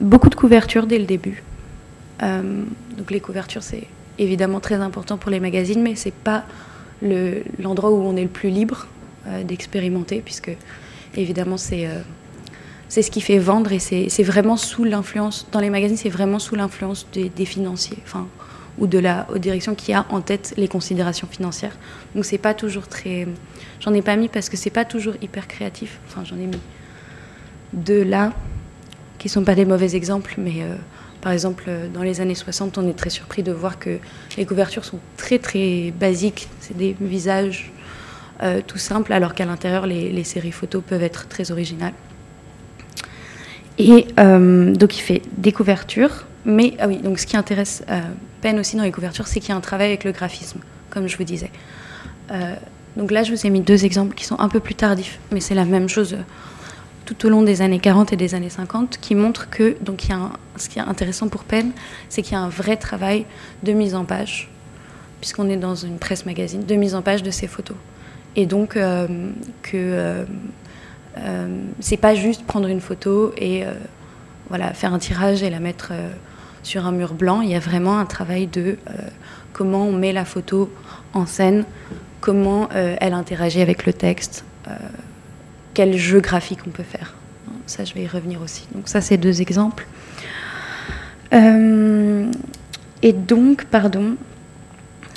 [0.00, 1.42] beaucoup de couvertures dès le début.
[2.20, 3.84] Donc, les couvertures, c'est
[4.18, 6.44] évidemment très important pour les magazines, mais c'est pas
[7.02, 8.86] le- l'endroit où on est le plus libre
[9.26, 10.56] euh, d'expérimenter, puisque
[11.16, 12.00] évidemment, c'est euh,
[12.90, 16.40] c'est ce qui fait vendre et c'est vraiment sous l'influence, dans les magazines, c'est vraiment
[16.40, 18.26] sous l'influence des, financiers, enfin,
[18.78, 21.78] ou de la direction qui a en tête les considérations financières.
[22.16, 23.28] Donc c'est pas toujours très.
[23.78, 26.00] J'en ai pas mis parce que c'est pas toujours hyper créatif.
[26.08, 26.58] Enfin, j'en ai mis
[27.72, 28.32] deux là,
[29.20, 30.74] qui sont pas des mauvais exemples, mais euh,
[31.20, 33.98] par exemple, euh, dans les années 60, on est très surpris de voir que
[34.36, 36.48] les couvertures sont très très basiques.
[36.60, 37.72] C'est des visages
[38.42, 41.92] euh, tout simples, alors qu'à l'intérieur, les, séries photos peuvent être très originales.
[43.78, 48.00] Et euh, donc il fait des couvertures, mais ah oui, donc ce qui intéresse euh,
[48.40, 51.06] Penn aussi dans les couvertures, c'est qu'il y a un travail avec le graphisme, comme
[51.06, 51.50] je vous disais.
[52.96, 55.40] Donc là, je vous ai mis deux exemples qui sont un peu plus tardifs, mais
[55.40, 56.16] c'est la même chose
[57.10, 60.10] tout au long des années 40 et des années 50, qui montrent que donc il
[60.10, 61.72] y a ce qui est intéressant pour Penn,
[62.08, 63.26] c'est qu'il y a un vrai travail
[63.64, 64.48] de mise en page,
[65.20, 67.76] puisqu'on est dans une presse magazine, de mise en page de ces photos.
[68.36, 69.08] Et donc euh,
[69.62, 70.24] que euh,
[71.18, 71.48] euh,
[71.80, 73.72] c'est pas juste prendre une photo et euh,
[74.48, 75.92] voilà faire un tirage et la mettre
[76.62, 77.40] sur un mur blanc.
[77.40, 78.78] Il y a vraiment un travail de
[79.52, 80.70] comment on met la photo
[81.12, 81.64] en scène,
[82.20, 84.44] comment elle interagit avec le texte,
[85.80, 87.14] quel jeu graphique on peut faire.
[87.64, 88.64] Ça, je vais y revenir aussi.
[88.74, 89.86] Donc ça, c'est deux exemples.
[91.32, 92.30] Euh,
[93.00, 94.16] et donc, pardon.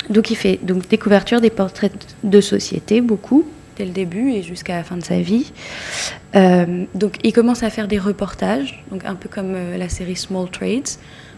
[0.09, 1.91] Donc il fait donc des couvertures, des portraits
[2.23, 3.45] de société, beaucoup,
[3.75, 5.51] dès le début et jusqu'à la fin de sa vie.
[6.37, 10.15] Euh, donc il commence à faire des reportages, donc un peu comme euh, la série
[10.15, 10.91] Small Trades,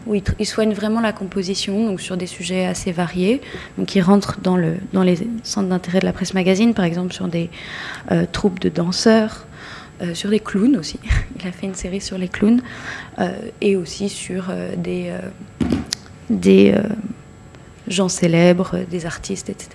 [0.06, 3.40] où il, soigne vraiment la composition, donc sur des sujets assez variés.
[3.76, 7.12] Donc il rentre dans, le, dans les centres d'intérêt de la presse magazine, par exemple
[7.12, 7.50] sur des
[8.12, 9.46] euh, troupes de danseurs,
[10.02, 11.00] euh, sur des clowns aussi.
[11.40, 12.62] il a fait une série sur les clowns,
[13.18, 15.12] euh, et aussi sur des,
[16.30, 16.74] des
[17.88, 19.70] gens célèbres, des artistes, etc.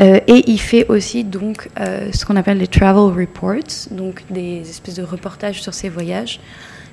[0.00, 5.02] Et il fait aussi donc ce qu'on appelle les travel reports, donc des espèces de
[5.02, 6.38] reportages sur ses voyages,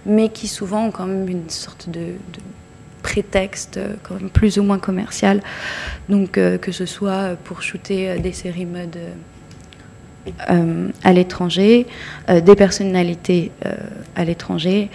[0.06, 2.14] mais qui souvent ont quand même une sorte de,
[3.06, 5.42] prétexte euh, quand même plus ou moins commercial.
[6.10, 8.98] Donc euh, que ce soit pour shooter euh, des séries mode
[11.04, 11.86] à l'étranger,
[12.28, 13.52] des personnalités
[14.16, 14.90] à l'étranger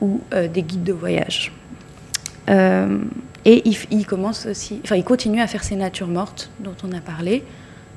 [0.00, 1.50] ou des guides de voyage.
[2.48, 7.00] Et il, commence aussi, enfin, il continue à faire ses natures mortes dont on a
[7.00, 7.42] parlé,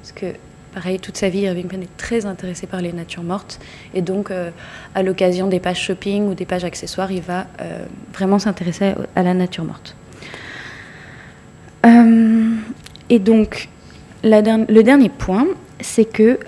[0.01, 0.34] parce que
[0.73, 3.60] pareil, toute sa vie, Irving Penn est très intéressé par les natures mortes.
[3.93, 4.51] Et donc, euh,
[4.95, 9.23] à l'occasion des pages shopping ou des pages accessoires, il va euh, vraiment s'intéresser à,
[9.23, 9.95] la nature morte.
[11.86, 12.55] Euh,
[13.10, 13.69] et donc,
[14.23, 15.47] le dernier point,
[15.79, 16.39] c'est que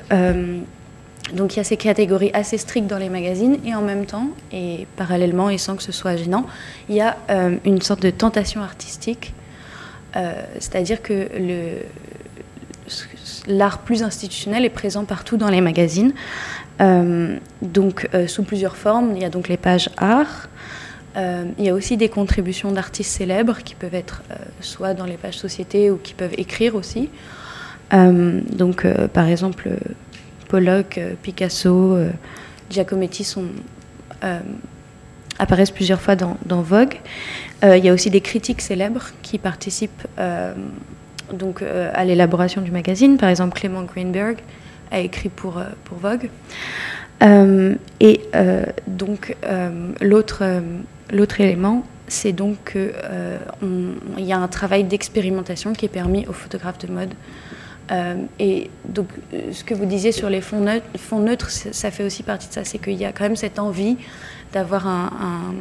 [1.34, 4.28] donc il y a ces catégories assez strictes dans les magazines et en même temps,
[4.52, 6.46] et parallèlement et sans que ce soit gênant,
[6.90, 7.16] il y a
[7.64, 9.34] une sorte de tentation artistique,
[10.60, 11.78] c'est-à-dire que le,
[13.48, 16.14] l'art plus institutionnel est présent partout dans les magazines,
[16.82, 19.16] euh, donc euh, sous plusieurs formes.
[19.16, 20.50] Il y a donc les pages art.
[21.18, 24.24] Euh, il y a aussi des contributions d'artistes célèbres qui peuvent être
[24.62, 27.10] soit dans les pages société ou qui peuvent écrire aussi.
[27.92, 29.70] donc, par exemple,
[30.48, 31.98] Pollock, Picasso,
[32.70, 33.36] Giacometti
[35.38, 36.96] apparaissent plusieurs fois dans Vogue.
[37.62, 40.08] il y a aussi des critiques célèbres qui participent
[41.34, 43.18] donc, euh, à l'élaboration du magazine.
[43.18, 44.38] Par exemple, Clément Greenberg
[44.92, 46.30] a écrit pour, euh, pour Vogue.
[47.24, 48.22] Euh, et
[48.88, 49.36] donc,
[50.02, 50.44] l'autre
[51.12, 56.80] l'autre élément, c'est donc qu'il y a un travail d'expérimentation qui est permis aux photographes
[56.80, 57.14] de mode.
[58.40, 59.08] et donc,
[59.52, 62.64] ce que vous disiez sur les fonds neutres, ça fait aussi partie de ça.
[62.64, 63.98] C'est qu'il y a quand même cette envie
[64.52, 65.52] d'avoir un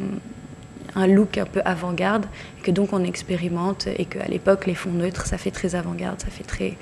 [0.95, 2.25] look un peu avant-garde,
[2.59, 6.19] et que donc on expérimente, et qu'à l'époque, les fonds neutres, ça fait très avant-garde,
[6.19, 6.77] ça fait très,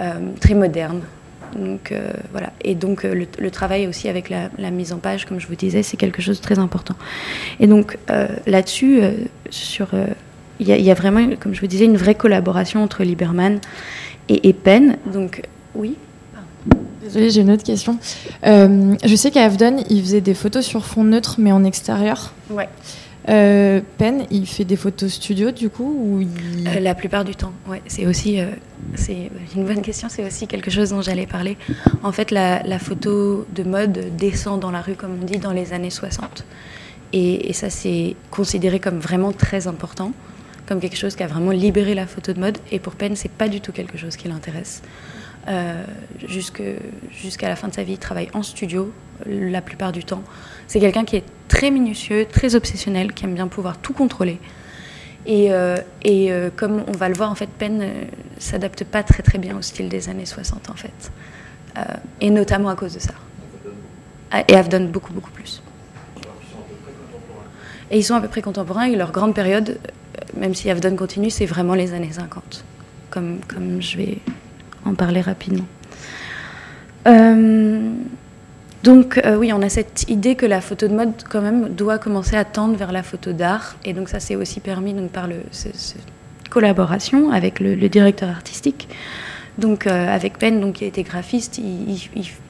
[0.00, 1.02] euh, très moderne.
[1.56, 2.52] Donc euh, voilà.
[2.62, 5.82] Et donc euh, le, travail aussi avec la, mise en page, comme je vous disais,
[5.82, 6.94] c'est quelque chose de très important.
[7.58, 7.98] Et donc
[8.46, 9.00] là-dessus,
[9.50, 9.88] sur,
[10.60, 13.60] il y, a vraiment, comme je vous disais, une vraie collaboration entre Lieberman
[14.28, 14.98] et, Penn.
[15.12, 15.42] Donc
[15.74, 15.96] oui.
[17.02, 17.98] Désolée, j'ai une autre question.
[18.44, 22.34] je sais qu'à Avdon, il faisait des photos sur fond neutre, mais en extérieur.
[22.50, 22.68] Ouais.
[23.28, 27.52] Euh, Pen, il fait des photos studio du coup ou euh, La plupart du temps,
[27.66, 27.82] ouais.
[27.86, 28.46] C'est aussi, euh,
[29.54, 30.08] une bonne question.
[30.08, 31.58] C'est aussi quelque chose dont j'allais parler.
[32.02, 35.72] En fait, la, photo de mode descend dans la rue, comme on dit, dans les
[35.72, 36.44] années 60.
[37.12, 40.12] Et, ça, c'est considéré comme vraiment très important,
[40.66, 42.58] comme quelque chose qui a vraiment libéré la photo de mode.
[42.70, 44.82] Et pour Pen, c'est pas du tout quelque chose qui l'intéresse.
[46.26, 48.92] Jusqu'à la fin de sa vie, il travaille en studio
[49.26, 50.22] la plupart du temps.
[50.66, 54.38] C'est quelqu'un qui est très minutieux, très obsessionnel, qui aime bien pouvoir tout contrôler.
[55.26, 55.76] Et, euh,
[56.06, 58.04] euh, comme on va le voir, en fait, Penn euh,
[58.38, 61.10] s'adapte pas très très bien au style des années 60, en fait.
[62.20, 63.12] et notamment à cause de ça.
[64.30, 65.62] Ah, et Avdon beaucoup beaucoup plus.
[67.90, 69.78] Et ils sont à peu près contemporains, et leur grande période,
[70.36, 72.64] même si Avdon continue, c'est vraiment les années 50,
[73.10, 74.18] comme, comme je vais
[74.84, 75.66] en parler rapidement.
[78.84, 81.98] Donc euh, oui, on a cette idée que la photo de mode quand même doit
[81.98, 83.76] commencer à tendre vers la photo d'art.
[83.84, 85.96] Et donc ça s'est aussi permis donc, par le, cette
[86.48, 88.88] collaboration avec le, directeur artistique.
[89.58, 91.98] Donc euh, avec Penn, donc, qui a été graphiste, ils,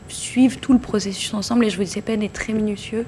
[0.09, 1.67] suivent tout le processus ensemble.
[1.67, 3.05] Et je vous disais, Penn est très minutieux,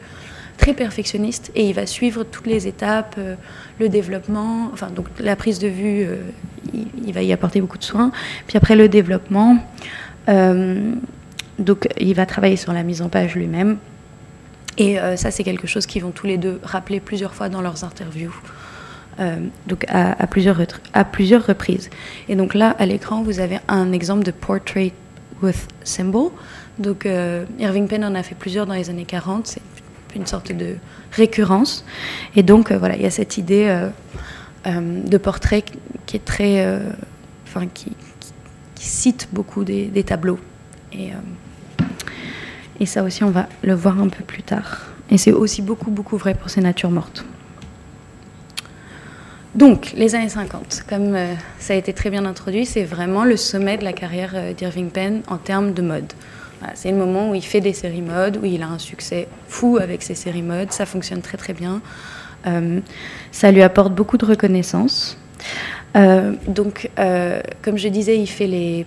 [0.58, 1.50] très perfectionniste.
[1.54, 3.36] Et il va suivre toutes les étapes, euh,
[3.78, 6.06] le développement, enfin donc la prise de vue,
[6.74, 8.12] il, il, va y apporter beaucoup de soins.
[8.46, 9.58] Puis après le développement.
[11.60, 13.78] Donc il va travailler sur la mise en page lui-même.
[14.78, 17.60] Et euh, ça, c'est quelque chose qu'ils vont tous les deux rappeler plusieurs fois dans
[17.60, 18.34] leurs interviews.
[19.18, 21.90] Euh, donc à, plusieurs, reprises.
[22.28, 24.92] Et donc là, à l'écran, vous avez un exemple de Portrait
[25.42, 26.30] with Symbol.
[26.78, 29.46] Donc euh, Irving Penn en a fait plusieurs dans les années 40.
[29.48, 29.62] C'est
[30.16, 30.76] une sorte de
[31.12, 31.84] récurrence.
[32.34, 33.88] Et donc voilà, il y a cette idée
[34.64, 35.62] de portrait
[36.06, 36.80] qui est très,
[37.74, 37.92] qui,
[38.76, 40.38] cite beaucoup des, tableaux.
[42.80, 44.86] Et ça aussi, on va le voir un peu plus tard.
[45.10, 47.24] Et c'est aussi beaucoup, beaucoup vrai pour ces natures mortes.
[49.54, 53.36] Donc, les années 50, comme euh, ça a été très bien introduit, c'est vraiment le
[53.36, 56.12] sommet de la carrière euh, d'Irving Penn en termes de mode.
[56.74, 59.78] c'est le moment où il fait des séries mode, où il a un succès fou
[59.80, 61.80] avec ses séries mode, ça fonctionne très très bien.
[62.46, 62.80] Euh,
[63.32, 65.18] ça lui apporte beaucoup de reconnaissance.
[66.46, 66.88] donc,
[67.62, 68.86] comme je disais, il fait les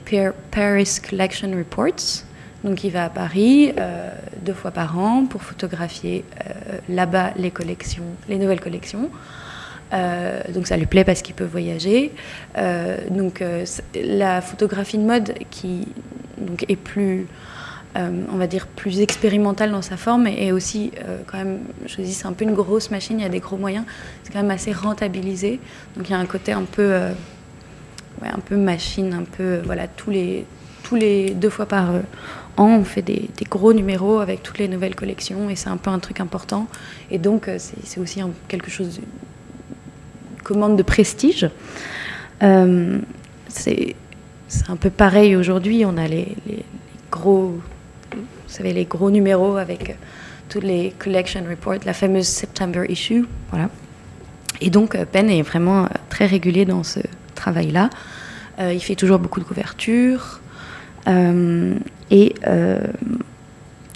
[0.49, 2.23] Paris Collection Reports,
[2.63, 4.09] donc il va à Paris euh,
[4.41, 9.09] deux fois par an pour photographier euh, là-bas les collections, les nouvelles collections.
[9.93, 12.11] Euh, donc ça lui plaît parce qu'il peut voyager.
[13.09, 13.43] donc
[13.95, 15.87] la photographie de mode qui
[16.67, 17.27] est plus,
[17.95, 20.91] on va dire, plus expérimentale dans sa forme et, aussi
[21.27, 23.57] quand même, je dis, c'est un peu une grosse machine, il y a des gros
[23.57, 23.85] moyens,
[24.23, 25.59] c'est quand même assez rentabilisé.
[25.95, 30.09] Donc il y a un côté un peu, un peu machine, un peu, voilà, tous
[30.09, 30.45] les,
[30.81, 31.91] tous les deux fois par
[32.57, 35.99] on fait des, gros numéros avec toutes les nouvelles collections et c'est un peu un
[35.99, 36.67] truc important.
[37.09, 41.49] Et donc, euh, c'est aussi quelque chose, une commande de prestige.
[42.41, 42.99] Euh,
[43.47, 43.95] c'est
[44.67, 45.83] un peu pareil aujourd'hui.
[45.85, 46.35] On a les,
[47.11, 47.59] gros,
[48.11, 49.93] vous savez, les gros numéros avec euh,
[50.49, 53.69] tous les collection reports, la fameuse September issue, voilà.
[54.61, 56.99] Et donc Penn est vraiment très régulier dans ce
[57.33, 57.89] travail-là.
[58.59, 60.42] Il fait toujours beaucoup de couvertures.
[61.07, 61.75] Euh,
[62.11, 62.79] et euh,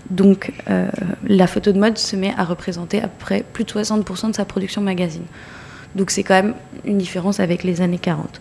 [0.09, 0.87] donc euh,
[1.27, 4.35] la photo de mode se met à représenter à peu près plus de 60% de
[4.35, 5.25] sa production magazine.
[5.95, 6.53] Donc c'est quand même
[6.85, 8.39] une différence avec les années 40.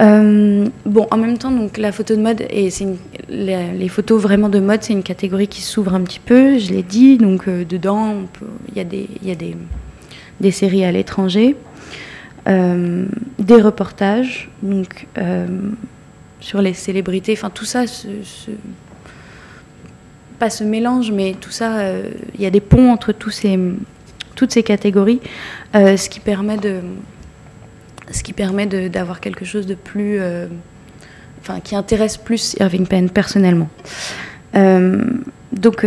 [0.00, 2.86] Euh, bon, en même temps, donc la photo de mode et c'est
[3.28, 6.58] les, photos vraiment de mode, c'est une catégorie qui s'ouvre un petit peu.
[6.58, 7.16] Je l'ai dit.
[7.16, 8.16] Donc dedans,
[8.70, 8.80] il y
[9.30, 9.34] a
[10.40, 11.54] des, séries à l'étranger,
[12.46, 15.06] des reportages, donc
[16.44, 17.32] sur les célébrités.
[17.32, 18.06] Enfin, tout ça se-
[20.38, 23.32] pas se mélange, mais tout ça, euh, il y a des ponts entre toutes
[24.52, 25.20] ces catégories,
[25.74, 26.80] euh, ce qui permet de
[28.10, 30.46] ce qui permet d'avoir quelque chose de plus, euh,
[31.40, 33.70] enfin, qui intéresse plus Irving Penn personnellement.
[35.52, 35.86] Donc,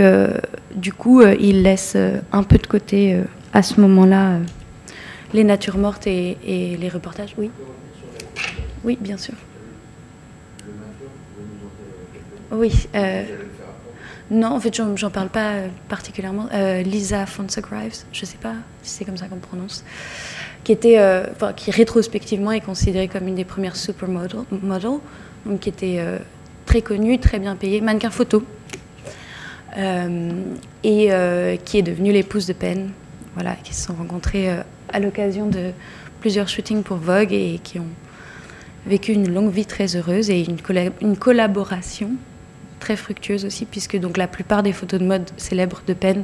[0.75, 1.95] du coup, il laisse
[2.31, 3.17] un peu de côté
[3.53, 4.39] à ce moment-là
[5.33, 7.33] les natures mortes et, et les reportages.
[7.37, 7.51] Oui.
[8.83, 9.35] Oui, bien sûr.
[12.51, 12.87] Oui.
[12.95, 13.23] euh,
[14.29, 16.47] non, en fait, j'en parle pas euh, particulièrement.
[16.53, 19.83] Euh, Lisa Fonseca-Grives, je sais pas si c'est comme ça qu'on prononce,
[20.63, 20.99] qui était,
[21.31, 24.45] enfin, qui rétrospectivement est considérée comme une des premières supermodels,
[25.61, 26.03] qui était
[26.65, 28.43] très connue, très bien payée, mannequin photo,
[29.77, 31.09] et
[31.63, 32.89] qui est devenue l'épouse de Penn,
[33.33, 34.49] voilà, qui se sont rencontrés
[34.89, 35.71] à l'occasion de
[36.19, 37.87] plusieurs shootings pour Vogue et qui ont
[38.85, 40.45] vécu une longue vie très heureuse et
[41.01, 42.11] une collaboration
[42.79, 46.23] très fructueuse aussi, puisque donc la plupart des photos de mode célèbres de Penn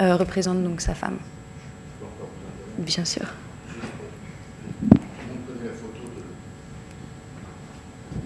[0.00, 1.18] euh, représentent donc sa femme.
[2.78, 3.26] Bien sûr.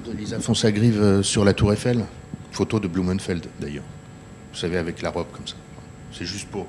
[0.06, 2.04] De Lisa Fonsagrive euh, sur la Tour Eiffel.
[2.50, 3.84] Photo de Blumenfeld, d'ailleurs.
[4.52, 5.54] Vous savez, avec la robe comme ça.
[6.12, 6.66] C'est juste pour,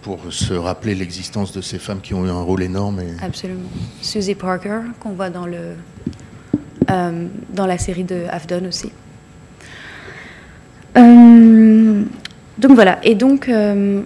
[0.00, 3.00] pour se rappeler l'existence de ces femmes qui ont eu un rôle énorme.
[3.00, 3.22] Et...
[3.22, 3.68] Absolument.
[4.00, 5.74] Susie Parker, qu'on voit dans, le,
[6.90, 8.90] euh, dans la série de Afdon aussi.
[10.96, 12.02] Euh,
[12.58, 12.98] donc voilà.
[13.02, 14.02] Et donc, euh,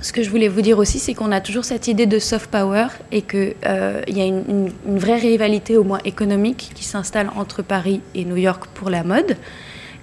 [0.00, 2.50] ce que je voulais vous dire aussi, c'est qu'on a toujours cette idée de soft
[2.50, 3.54] power et qu'il
[4.08, 8.66] y a une, vraie rivalité, au moins économique, qui s'installe entre Paris et New York
[8.74, 9.36] pour la mode.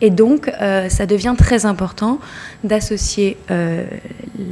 [0.02, 2.20] Et donc, euh, ça devient très important
[2.63, 3.86] d'associer euh,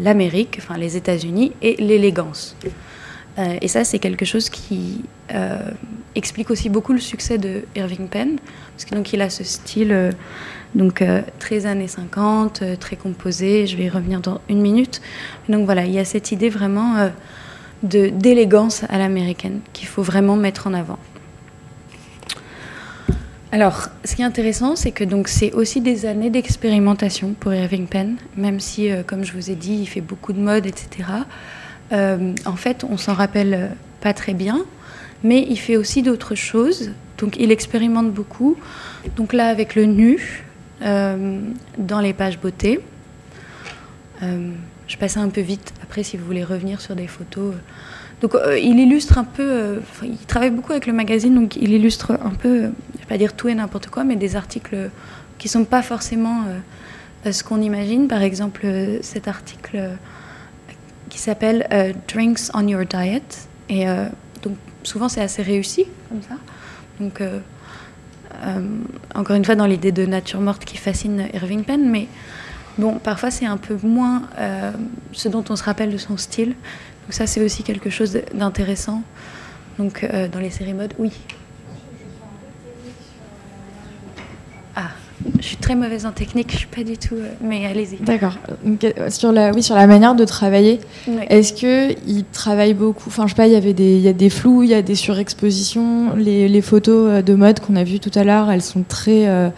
[0.01, 2.55] l'Amérique, enfin les États-Unis, et l'élégance.
[3.39, 5.71] Euh, et ça, c'est quelque chose qui euh,
[6.15, 8.37] explique aussi beaucoup le succès de Irving Penn,
[8.75, 10.11] parce que donc il a ce style euh,
[10.75, 13.65] donc euh, très années 50, euh, très composé.
[13.67, 15.01] Je vais y revenir dans une minute.
[15.47, 17.09] Donc voilà, il y a cette idée vraiment euh,
[17.81, 20.99] d'élégance à l'américaine qu'il faut vraiment mettre en avant.
[23.51, 27.87] Alors, ce qui est intéressant, c'est que donc c'est aussi des années d'expérimentation pour Irving
[27.87, 31.09] Penn, même si, comme je vous ai dit, il fait beaucoup de mode, etc.
[31.91, 34.63] En fait, on s'en rappelle pas très bien,
[35.23, 36.91] mais il fait aussi d'autres choses.
[37.17, 38.55] Donc, il expérimente beaucoup.
[39.15, 40.43] Donc là, avec le nu,
[40.81, 42.81] dans les pages beauté.
[44.23, 44.51] Euh,
[44.87, 45.73] je passais un peu vite.
[45.83, 47.53] Après, si vous voulez revenir sur des photos.
[48.21, 49.49] Donc, euh, il illustre un peu.
[49.49, 53.05] euh, il travaille beaucoup avec le magazine, donc il illustre un peu, euh, je vais
[53.07, 54.89] pas dire tout et n'importe quoi, mais des articles
[55.37, 56.43] qui sont pas forcément
[57.25, 58.07] euh, ce qu'on imagine.
[58.07, 59.95] Par exemple, euh, cet article euh,
[61.09, 63.47] qui s'appelle euh, Drinks on Your Diet.
[63.69, 64.07] Et euh,
[64.41, 66.35] donc, souvent, c'est assez réussi, comme ça.
[66.99, 67.39] Donc, euh, euh,
[69.15, 72.07] encore une fois, dans l'idée de nature morte qui fascine Irving Penn, mais
[72.77, 74.71] bon, parfois, c'est un peu moins euh,
[75.11, 76.49] ce dont on se rappelle de son style.
[76.49, 79.03] Donc, ça, c'est aussi quelque chose d'intéressant.
[79.77, 81.11] Donc, euh, dans les séries mode, oui.
[84.75, 84.91] Ah,
[85.39, 87.15] je suis très mauvaise en technique, je suis pas du tout.
[87.15, 87.97] euh, mais allez-y.
[88.03, 88.37] D'accord.
[88.83, 91.15] Euh, Sur la, oui, sur la manière de travailler, Oui.
[91.29, 94.07] est-ce que il travaille beaucoup Enfin, je sais pas, il y avait des, il y
[94.07, 96.15] a des flous, il y a des surexpositions.
[96.15, 99.27] Les, les photos euh, de mode qu'on a vues tout à l'heure, elles sont très.
[99.27, 99.49] euh,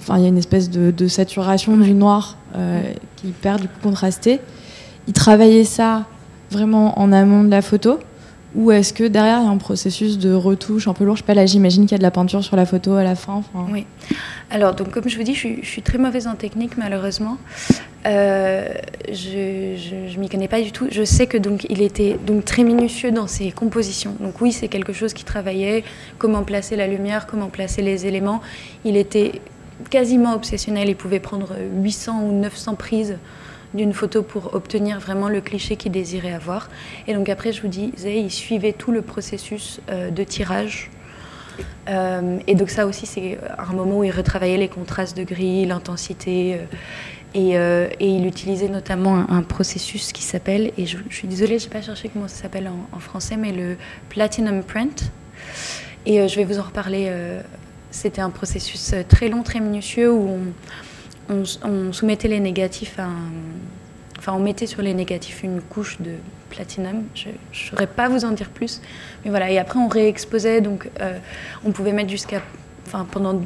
[0.00, 2.80] Enfin, il y a une espèce de, de saturation du noir euh,
[3.16, 4.38] qui perd du coup contrasté.
[5.08, 6.04] Il travaillait ça
[6.52, 7.98] vraiment en amont de la photo
[8.56, 11.16] ou est-ce que derrière il y a un processus de retouche un peu lourd?
[11.16, 13.04] Je sais pas, là j'imagine qu'il y a de la peinture sur la photo à
[13.04, 13.42] la fin.
[13.70, 13.86] Oui.
[14.50, 17.36] Alors, donc, comme je vous dis, je suis, très mauvaise en technique, malheureusement.
[18.06, 18.68] Euh,
[19.08, 19.76] je
[20.08, 20.86] je m'y connais pas du tout.
[20.90, 24.14] Je sais que donc il était donc très minutieux dans ses compositions.
[24.20, 25.82] Donc oui, c'est quelque chose qui travaillait.
[26.18, 28.40] Comment placer la lumière, comment placer les éléments.
[28.84, 29.40] Il était
[29.90, 30.88] quasiment obsessionnel.
[30.88, 33.16] Il pouvait prendre 800 ou 900 prises
[33.74, 36.68] d'une photo pour obtenir vraiment le cliché qu'il désirait avoir.
[37.06, 40.90] Et donc après, je vous disais, il suivait tout le processus euh, de tirage
[41.88, 45.64] Euh, et donc ça aussi, c'est un moment où il retravaillait les contrastes de gris,
[45.64, 46.58] l'intensité.
[47.36, 51.70] euh, et, il utilisait notamment un, processus qui s'appelle, et je, suis désolée, je n'ai
[51.70, 53.76] pas cherché comment ça s'appelle en, en français, mais le
[54.08, 55.10] Platinum Print.
[56.04, 57.10] Et je vais vous en reparler.
[57.90, 60.40] C'était un processus très long, très minutieux, où on,
[61.28, 63.08] on soumettait les négatifs à
[64.18, 66.12] Enfin, on mettait sur les négatifs une couche de
[66.50, 67.04] platinum.
[67.14, 68.80] Je ne saurais pas vous en dire plus.
[69.24, 69.50] Mais voilà.
[69.50, 70.60] Et après, on réexposait.
[70.60, 71.18] Donc, euh,
[71.64, 72.42] on pouvait mettre jusqu'à.
[72.86, 73.40] Enfin, pendant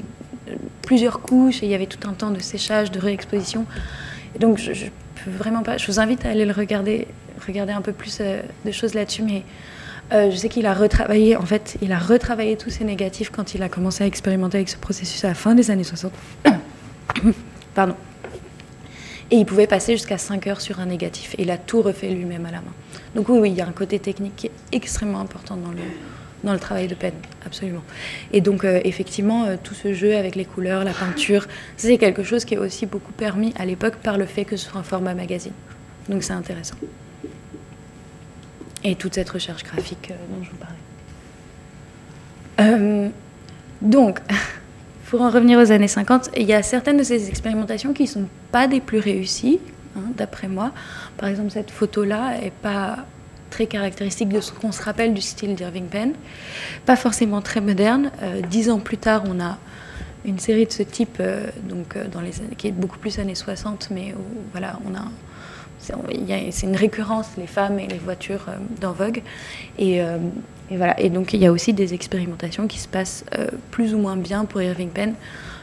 [0.82, 1.62] plusieurs couches.
[1.62, 3.66] Et il y avait tout un temps de séchage, de réexposition.
[4.34, 4.86] Et donc, je, je
[5.24, 5.76] peux vraiment pas.
[5.76, 7.08] Je vous invite à aller le regarder,
[7.46, 9.22] regarder un peu plus euh, de choses là-dessus.
[9.22, 9.42] Mais
[10.12, 11.36] euh, je sais qu'il a retravaillé.
[11.36, 14.68] En fait, il a retravaillé tous ses négatifs quand il a commencé à expérimenter avec
[14.68, 16.12] ce processus à la fin des années 60.
[19.30, 21.34] Et il pouvait passer jusqu'à 5 heures sur un négatif.
[21.38, 22.72] Et il a tout refait lui-même à la main.
[23.14, 25.82] Donc oui, oui, il y a un côté technique qui est extrêmement important dans le,
[26.42, 27.14] dans le travail de peine,
[27.46, 27.82] absolument.
[28.32, 32.22] Et donc euh, effectivement, euh, tout ce jeu avec les couleurs, la peinture, c'est quelque
[32.22, 34.84] chose qui est aussi beaucoup permis à l'époque par le fait que ce soit un
[34.84, 35.52] format magazine.
[36.08, 36.76] Donc c'est intéressant.
[38.82, 40.76] Et toute cette recherche graphique euh, dont je vous parlais.
[43.82, 44.20] Donc,
[45.10, 48.08] pour en revenir aux années 50, il y a certaines de ces expérimentations qui ne
[48.08, 49.58] sont pas des plus réussies,
[49.96, 50.70] hein, d'après moi.
[51.16, 52.98] Par exemple, cette photo-là n'est pas
[53.50, 56.12] très caractéristique de ce qu'on se rappelle du style d'Irving Penn,
[56.86, 58.12] pas forcément très moderne.
[58.22, 59.58] Euh, dix ans plus tard, on a
[60.24, 63.34] une série de ce type, euh, donc, euh, dans les qui est beaucoup plus années
[63.34, 65.02] 60, mais où, voilà, on a
[65.80, 69.22] c'est une récurrence, les femmes et les voitures euh, dans Vogue.
[69.78, 70.18] Et, euh,
[70.70, 70.98] et voilà.
[71.00, 74.16] Et donc, il y a aussi des expérimentations qui se passent euh, plus ou moins
[74.16, 75.14] bien pour Irving Penn.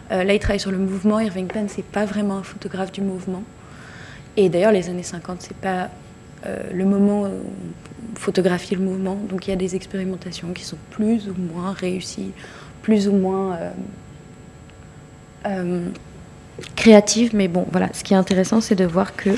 [0.09, 1.20] Là, il travaille sur le mouvement.
[1.20, 3.43] Irving Penn, c'est pas vraiment un photographe du mouvement.
[4.38, 5.89] Et d'ailleurs, les années 50, c'est pas
[6.72, 9.15] le moment où on photographie le mouvement.
[9.28, 12.32] Donc, il y a des expérimentations qui sont plus ou moins réussies,
[12.84, 13.59] plus ou moins
[16.78, 17.36] créatives.
[17.36, 17.89] Mais bon, voilà.
[17.91, 19.32] Ce qui est intéressant, c'est de voir que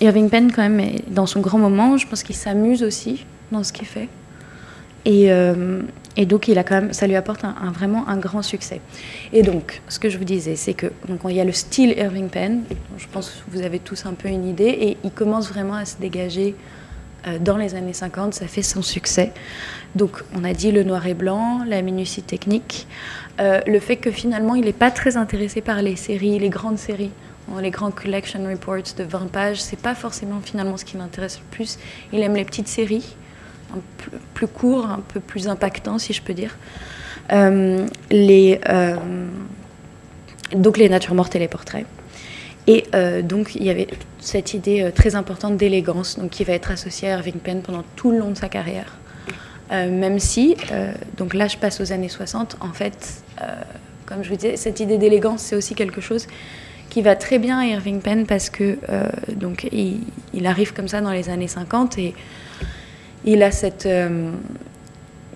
[0.00, 1.96] Irving Penn, quand même, dans son grand moment.
[1.96, 4.08] Je pense qu'il s'amuse aussi dans ce qu'il fait.
[5.04, 5.82] Et, euh,
[6.26, 7.44] donc, il a quand même, ça lui apporte
[7.74, 8.80] vraiment un grand succès.
[9.32, 11.94] Et donc, ce que je vous disais, c'est que donc, il y a le style
[11.96, 12.62] Irving Penn.
[12.96, 14.76] Je pense que vous avez tous un peu une idée.
[14.80, 16.54] Et il commence vraiment à se dégager
[17.26, 18.34] euh, dans les années 50.
[18.34, 19.32] Ça fait son succès.
[19.94, 22.86] Donc, on a dit le noir et blanc, la minutie technique,
[23.40, 26.78] euh, le fait que finalement, il n'est pas très intéressé par les séries, les grandes
[26.78, 27.12] séries.
[27.60, 31.44] Les grands collection reports de 20 pages, c'est pas forcément finalement ce qui l'intéresse le
[31.50, 31.78] plus.
[32.12, 33.16] Il aime les petites séries,
[33.72, 36.56] un peu plus courts, un peu plus impactants, si je peux dire.
[37.32, 38.96] Euh, les, euh,
[40.54, 41.86] donc les natures mortes et les portraits.
[42.66, 43.88] Et euh, donc il y avait
[44.20, 48.10] cette idée très importante d'élégance, donc qui va être associée à Irving Penn pendant tout
[48.10, 48.98] le long de sa carrière.
[49.70, 50.56] Même si,
[51.16, 53.24] donc là je passe aux années 60, en fait,
[54.06, 56.28] comme je vous disais, cette idée d'élégance, c'est aussi quelque chose
[56.94, 61.00] qui va très bien à Irving Penn parce que euh, donc il, arrive comme ça
[61.00, 62.14] dans les années 50 et
[63.24, 64.30] il a cette euh,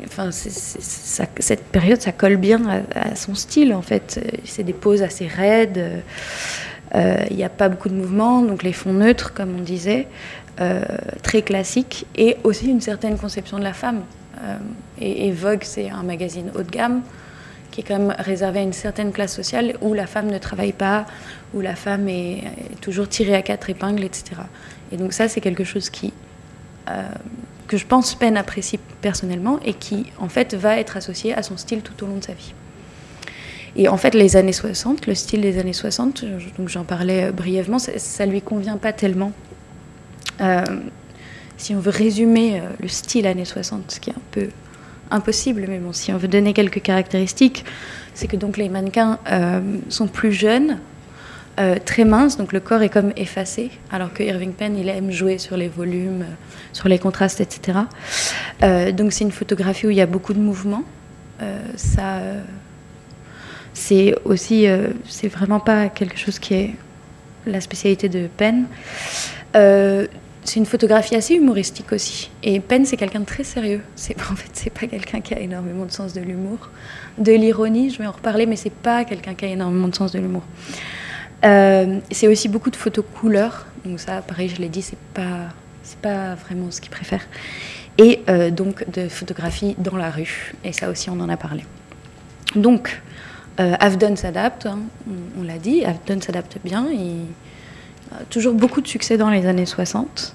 [0.05, 4.21] enfin cette période ça colle bien à, son style en fait.
[4.45, 6.05] C'est des poses assez raides
[6.95, 10.07] euh, il n'y a pas beaucoup de mouvements donc les fonds neutres comme on disait
[11.25, 14.03] très classiques et aussi une certaine conception de la femme.
[15.01, 17.03] Et, et Vogue c'est un magazine haut de gamme
[17.71, 20.73] qui est quand même réservé à une certaine classe sociale où la femme ne travaille
[20.73, 21.07] pas,
[21.55, 22.43] où la femme est,
[22.81, 24.43] toujours tirée à quatre épingles, etc.
[24.93, 26.13] Et donc ça, c'est quelque chose qui,
[26.89, 27.03] euh,
[27.67, 31.57] que je pense Penn apprécie personnellement et qui, en fait, va être associé à son
[31.57, 32.55] style tout au long de sa vie.
[33.77, 37.25] Et en fait, les années 60, le style des années 60, je- donc j'en parlais
[37.25, 39.33] euh, brièvement, ça, ça lui convient pas tellement.
[40.41, 40.65] Euh,
[41.57, 44.49] si on veut résumer le style années 60, ce qui est un peu
[45.11, 47.65] impossible, mais bon, si on veut donner quelques caractéristiques,
[48.15, 49.19] c'est que donc les mannequins
[49.89, 50.79] sont plus jeunes,
[51.59, 55.11] euh, très minces, donc le corps est comme effacé, alors que Irving Penn, il aime
[55.11, 56.35] jouer sur les volumes, euh,
[56.73, 57.81] sur les contrastes, etc.
[58.63, 60.85] Euh, donc c'est une photographie où il y a beaucoup de mouvements.
[61.77, 62.21] Ça,
[63.73, 64.67] c'est aussi,
[65.09, 66.75] c'est vraiment pas quelque chose qui est
[67.47, 68.67] la spécialité de Penn.
[69.53, 72.29] C'est une photographie assez humoristique aussi.
[72.43, 73.83] Et Penn, c'est quelqu'un de très sérieux.
[74.33, 76.71] En fait, c'est pas quelqu'un qui a énormément de sens de l'humour,
[77.19, 77.91] de l'ironie.
[77.91, 80.43] Je vais en reparler, mais c'est pas quelqu'un qui a énormément de sens de l'humour.
[81.45, 83.67] Euh, c'est aussi beaucoup de photos couleurs.
[83.85, 85.49] Donc ça, pareil, je l'ai dit, c'est pas,
[85.83, 87.23] c'est pas vraiment ce qu'il préfère.
[87.97, 90.55] Et euh, donc de photographie dans la rue.
[90.65, 91.65] Et ça aussi, on en a parlé.
[92.55, 93.01] Donc,
[93.61, 94.81] euh, Avdon s'adapte, hein,
[95.39, 95.85] on, l'a dit.
[95.85, 96.87] Avdon s'adapte bien.
[96.93, 97.27] Il,
[98.31, 100.35] toujours beaucoup de succès dans les années 60.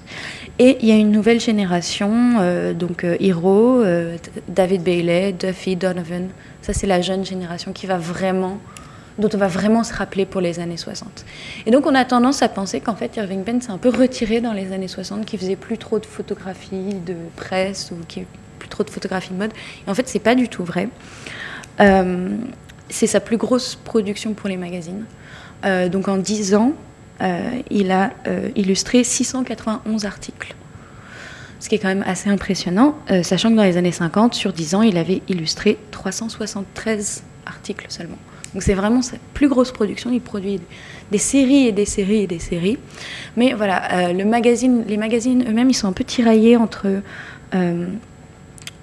[0.58, 4.16] Et il y a une nouvelle génération, euh, donc euh, euh,
[4.48, 6.28] David Bailey, Duffy, Donovan.
[6.62, 8.58] Ça, c'est la jeune génération qui va vraiment,
[9.18, 11.24] dont on va vraiment se rappeler pour les années 60.
[11.66, 14.40] Et donc, on a tendance à penser qu'en fait, Irving Penn s'est un peu retiré
[14.40, 18.26] dans les années 60, qu'il faisait plus trop de photographies de presse ou qu'il
[18.58, 19.52] plus trop de photographies de mode.
[19.86, 20.88] Et en fait, c'est pas du tout vrai.
[21.80, 22.36] Euh,
[22.88, 25.04] c'est sa plus grosse production pour les magazines.
[25.64, 26.72] Euh, donc, en 10 ans,
[27.20, 28.12] euh, il a
[28.56, 30.54] illustré 691 articles.
[31.60, 34.74] Ce qui est quand même assez impressionnant, sachant que dans les années 50, sur 10
[34.74, 38.18] ans, il avait illustré 373 articles seulement.
[38.54, 40.10] Donc c'est vraiment sa plus grosse production.
[40.12, 40.60] Il produit
[41.10, 42.78] des séries et des séries et des séries.
[43.36, 46.86] Mais voilà, euh, les magazines eux-mêmes, ils sont un peu tiraillés entre
[47.54, 47.86] euh,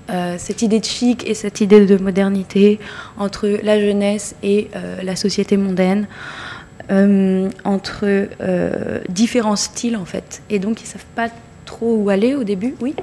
[0.10, 2.80] euh, cette idée de chic et cette idée de modernité,
[3.18, 4.70] entre la jeunesse et
[5.02, 6.08] la société mondaine
[7.64, 8.28] entre
[9.08, 10.42] différents styles en fait.
[10.50, 11.30] Et donc ils savent pas
[11.64, 12.76] trop où aller au début.
[12.82, 12.94] Oui?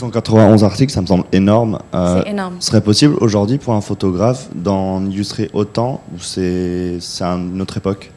[0.00, 1.78] 691 articles, ça me semble énorme.
[1.94, 2.56] Euh, C'est énorme.
[2.60, 7.76] Serait possible aujourd'hui pour un photographe d'en illustrer autant ou c'est c'est un- une autre
[7.76, 8.10] époque?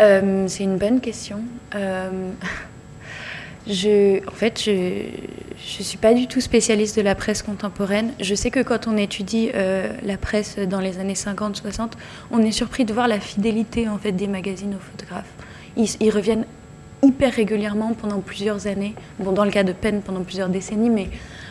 [0.00, 1.38] Euh, c'est une bonne question.
[1.74, 2.10] Euh,
[3.66, 8.10] je, en fait, je ne suis pas du tout spécialiste de la presse contemporaine.
[8.20, 9.50] Je sais que quand on étudie
[10.04, 11.92] la presse dans les années 50-60,
[12.30, 15.32] on est surpris de voir la fidélité en fait, des magazines aux photographes.
[15.76, 16.44] Ils, ils reviennent
[17.02, 18.94] hyper régulièrement pendant plusieurs années.
[19.18, 21.08] Bon, dans le cas de Penn, pendant plusieurs décennies, mais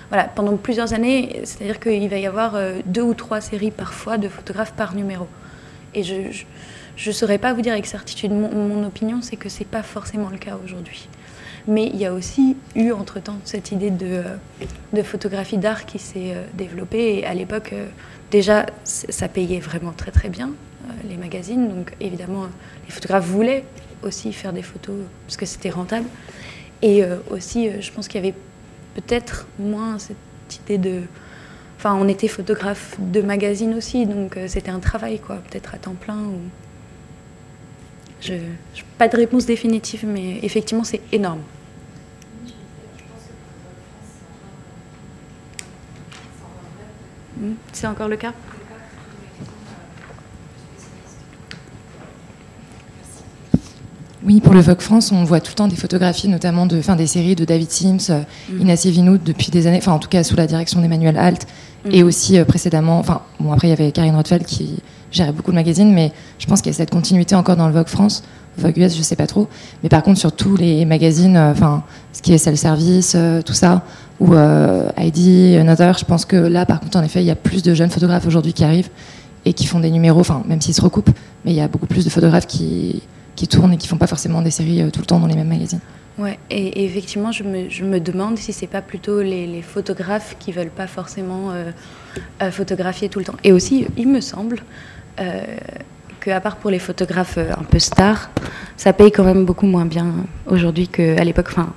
[0.10, 4.18] voilà, pendant plusieurs années, c'est-à-dire qu'il va y avoir euh, deux ou trois séries parfois
[4.18, 5.28] de photographes par numéro.
[5.94, 6.16] Et je
[7.06, 8.32] ne saurais pas vous dire avec certitude.
[8.32, 11.08] Mon, mon opinion, c'est que ce n'est pas forcément le cas aujourd'hui.
[11.68, 14.24] Mais il y a aussi eu entre-temps cette idée de, euh,
[14.94, 17.20] de photographie d'art qui s'est euh, développée.
[17.20, 17.74] Et à l'époque,
[18.32, 20.52] déjà, ça payait vraiment très très bien,
[21.10, 21.68] les magazines.
[21.68, 22.46] Donc évidemment,
[22.86, 23.66] les photographes voulaient
[24.04, 24.96] aussi faire des photos
[25.26, 26.08] parce que c'était rentable.
[26.82, 28.38] Et euh, aussi, euh, je pense qu'il y avait
[28.96, 30.18] peut-être moins cette
[30.64, 31.02] idée de...
[31.78, 35.78] Enfin, on était photographe de magazine aussi, donc euh, c'était un travail, quoi, peut-être à
[35.78, 36.18] temps plein.
[36.18, 36.40] Ou...
[38.22, 38.34] Je,
[38.98, 41.42] pas de réponse définitive, mais effectivement, c'est énorme.
[47.38, 48.34] Hmm, C'est encore le cas?
[54.28, 56.98] Oui, pour le Vogue France, on voit tout le temps des photographies, notamment de, enfin,
[56.98, 58.74] des séries de David Sims, euh, Mm.
[58.90, 61.48] Vinout depuis des années, enfin en tout cas sous la direction d'Emmanuel Halt,
[61.86, 61.90] Mm.
[61.94, 64.80] et aussi euh, précédemment, enfin bon après il y avait Karine Rothfeld qui
[65.12, 67.74] gérait beaucoup de magazines, mais je pense qu'il y a cette continuité encore dans le
[67.74, 68.22] Vogue France,
[68.58, 69.48] Vogue US je sais pas trop,
[69.82, 73.42] mais par contre sur tous les magazines, euh, enfin ce qui est Cell Service, euh,
[73.42, 73.84] tout ça,
[74.20, 74.34] ou
[74.98, 77.74] ID, Another, je pense que là par contre en effet il y a plus de
[77.74, 78.90] jeunes photographes aujourd'hui qui arrivent
[79.46, 81.12] et qui font des numéros, enfin même s'ils se recoupent,
[81.46, 83.04] mais il y a beaucoup plus de photographes qui
[83.38, 85.36] qui tournent et qui font pas forcément des séries euh, tout le temps dans les
[85.36, 85.80] mêmes magazines.
[86.18, 89.62] Ouais, et, et effectivement, je me, je me demande si c'est pas plutôt les, les
[89.62, 91.72] photographes qui veulent pas forcément euh,
[92.42, 93.38] euh, photographier tout le temps.
[93.44, 94.58] Et aussi, il me semble
[95.20, 95.44] euh,
[96.20, 98.32] que, à part pour les photographes euh, un peu stars,
[98.76, 100.08] ça paye quand même beaucoup moins bien
[100.48, 101.72] aujourd'hui qu'à l'époque, enfin,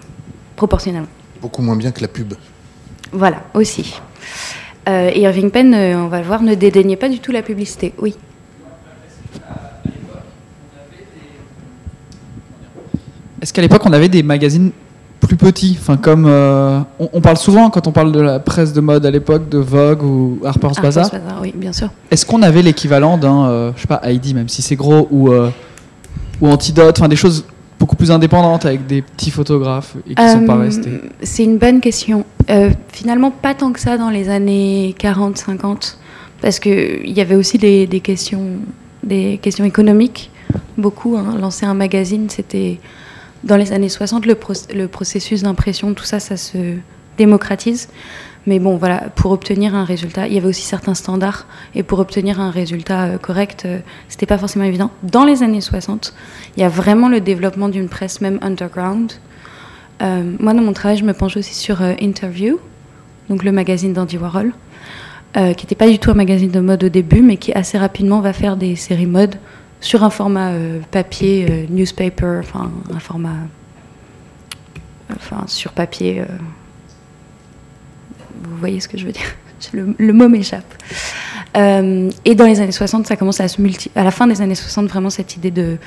[0.57, 1.09] proportionnellement.
[1.43, 2.33] Beaucoup moins bien que la pub.
[3.13, 4.01] Voilà, aussi.
[4.89, 7.43] Euh, et Irving Penn, euh, on va le voir, ne dédaignait pas du tout la
[7.43, 7.93] publicité.
[7.99, 8.15] Oui.
[13.43, 14.71] Est-ce qu'à l'époque, on avait des magazines
[15.21, 16.25] plus petits Enfin, comme.
[16.27, 19.49] euh, on, on parle souvent, quand on parle de la presse de mode à l'époque,
[19.49, 21.11] de Vogue ou Harper's Harper's Bazaar.
[21.11, 21.91] Bazaar, oui, bien sûr.
[22.11, 25.29] Est-ce qu'on avait l'équivalent d'un, euh, je sais pas, Heidi, même si c'est gros, ou,
[25.31, 25.51] euh,
[26.41, 27.45] ou Antidote, enfin des choses
[27.79, 31.57] beaucoup plus indépendantes avec des petits photographes et qui sont pas Euh, restés C'est une
[31.59, 32.25] bonne question.
[32.93, 35.97] Finalement, pas tant que ça dans les années 40-50,
[36.43, 38.43] parce qu'il y avait aussi des, des questions,
[39.03, 40.31] des questions économiques.
[40.77, 41.17] Beaucoup.
[41.17, 41.37] hein.
[41.41, 42.81] Lancer un magazine, c'était.
[43.45, 46.77] Dans les années 60, le, proc- le processus d'impression, tout ça, ça se
[47.17, 47.89] démocratise.
[48.47, 51.47] Mais bon, voilà, pour obtenir un résultat, il y avait aussi certains standards.
[51.75, 54.91] Et pour obtenir un résultat euh, correct, euh, c'était pas forcément évident.
[55.03, 56.15] Dans les années 60,
[56.57, 59.13] il y a vraiment le développement d'une presse même underground.
[60.03, 62.59] Euh, moi, dans mon travail, je me penche aussi sur Interview,
[63.29, 64.53] donc le magazine d'Andy Warhol,
[65.35, 68.21] qui n'était pas du tout un magazine de mode au début, mais qui assez rapidement
[68.21, 69.37] va faire des séries mode
[69.81, 73.37] sur un format euh, papier, euh, newspaper, enfin un format,
[75.15, 76.21] enfin sur papier.
[76.21, 76.27] euh,
[78.43, 79.37] vous voyez ce que je veux dire
[79.73, 80.75] le, mot m'échappe.
[81.55, 83.91] Et dans les années 60, ça commence à se multi...
[83.95, 85.79] À la fin des années 60, vraiment cette idée de,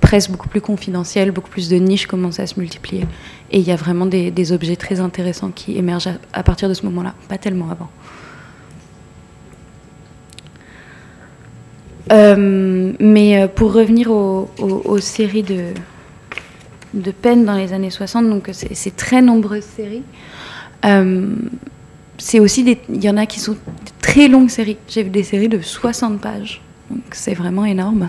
[0.00, 3.06] presse beaucoup plus confidentielle, beaucoup plus de niches commence à se multiplier.
[3.50, 6.84] Et il y a vraiment des, objets très intéressants qui émergent à partir de ce
[6.86, 7.90] moment-là, pas tellement avant.
[12.12, 15.64] Euh, mais euh, pour revenir aux, séries de,
[16.94, 20.02] de peine dans les années 60, donc c'est c'est très nombreuses séries.
[20.84, 21.34] Euh,
[22.18, 23.56] c'est aussi des, il y en a qui sont
[24.00, 24.78] très longues séries.
[24.88, 28.08] J'ai vu des séries de 60 pages, donc c'est vraiment énorme.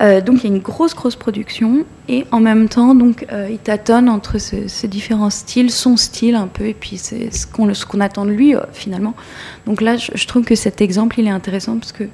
[0.00, 3.46] Euh, donc il y a une grosse grosse production et en même temps donc euh,
[3.50, 7.46] il tâtonne entre ce- ces différents styles, son style un peu et puis c'est ce
[7.46, 9.14] qu'on attend de lui euh, finalement.
[9.66, 12.04] Donc là je, je trouve que cet exemple il est intéressant parce que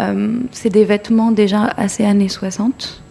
[0.00, 3.02] euh, c'est des vêtements déjà assez années 60.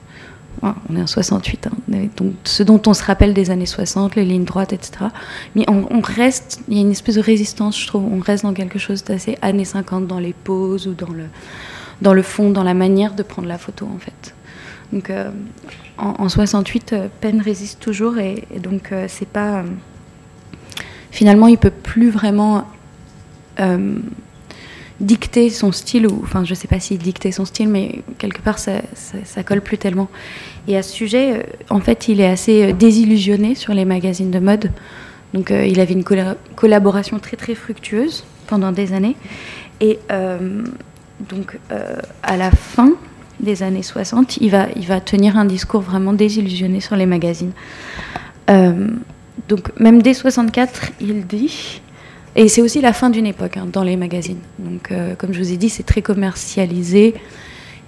[0.62, 4.16] Ouais, on est en 68, hein, donc ce dont on se rappelle des années 60,
[4.16, 5.06] les lignes droites, etc.
[5.56, 8.54] Mais on, reste, il y a une espèce de résistance, je trouve, on reste dans
[8.54, 11.26] quelque chose d'assez années 50 dans les poses ou dans le,
[12.02, 14.36] dans le fond, dans la manière de prendre la photo en fait.
[14.94, 15.32] Donc euh,
[15.98, 17.08] en, en 68, euh,
[17.44, 19.64] résiste toujours et, donc euh, c'est pas.
[21.12, 22.68] finalement, il peut plus vraiment
[25.00, 28.60] dicter son style, ou enfin, je sais pas s'il dictait son style, mais quelque part,
[28.60, 28.82] ça,
[29.26, 30.10] ça, colle plus tellement.
[30.68, 34.32] Et à ce sujet, euh, en fait, il est assez euh, désillusionné sur les magazines
[34.32, 34.72] de mode.
[35.34, 39.16] Donc, euh, il avait une colla- collaboration très très fructueuse pendant des années.
[39.82, 40.00] Et
[41.20, 41.58] donc,
[42.22, 42.92] à la fin
[43.42, 47.52] des années 60, il va, il va tenir un discours vraiment désillusionné sur les magazines.
[48.48, 51.82] Donc, même dès 64, il dit.
[52.36, 54.40] Et c'est aussi la fin d'une époque hein, dans les magazines.
[54.60, 57.14] Donc, euh, comme je vous ai dit, c'est très commercialisé.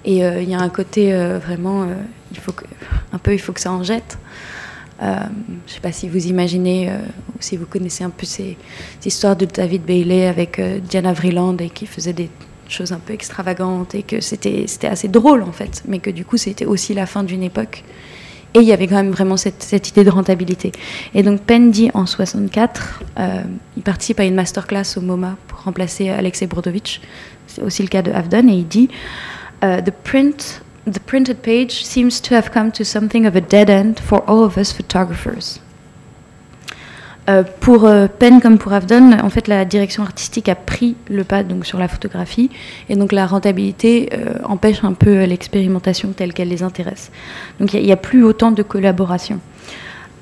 [0.04, 1.86] Et euh, il y a un côté euh, vraiment.
[3.12, 4.18] un peu, il faut que ça en jette.
[5.00, 8.56] Je ne sais pas si vous imaginez ou si vous connaissez un peu ces,
[9.00, 12.30] ces histoires de David Bailey avec Diana Vreeland et qui faisait des
[12.68, 16.38] choses un peu extravagantes et que c'était assez drôle en fait, mais que du coup
[16.38, 17.84] c'était aussi la fin d'une époque.
[18.56, 20.72] Et il y avait quand même vraiment cette, cette idée de rentabilité.
[21.14, 23.42] Et donc Penn dit en 64, euh,
[23.76, 27.02] il participe à une masterclass au MoMA pour remplacer Alexei Brodovitch.
[27.46, 28.88] C'est aussi le cas de Avdon et il dit
[29.62, 33.68] euh, the print the printed page seems to have come to something of a dead
[33.68, 35.60] end for all of us photographers.
[37.28, 41.24] Euh, pour euh, Penn comme pour Avdon, en fait, la direction artistique a pris le
[41.24, 42.50] pas donc sur la photographie,
[42.88, 47.10] et donc la rentabilité euh, empêche un peu l'expérimentation telle qu'elle les intéresse.
[47.58, 49.40] Donc il n'y a, plus autant de collaboration.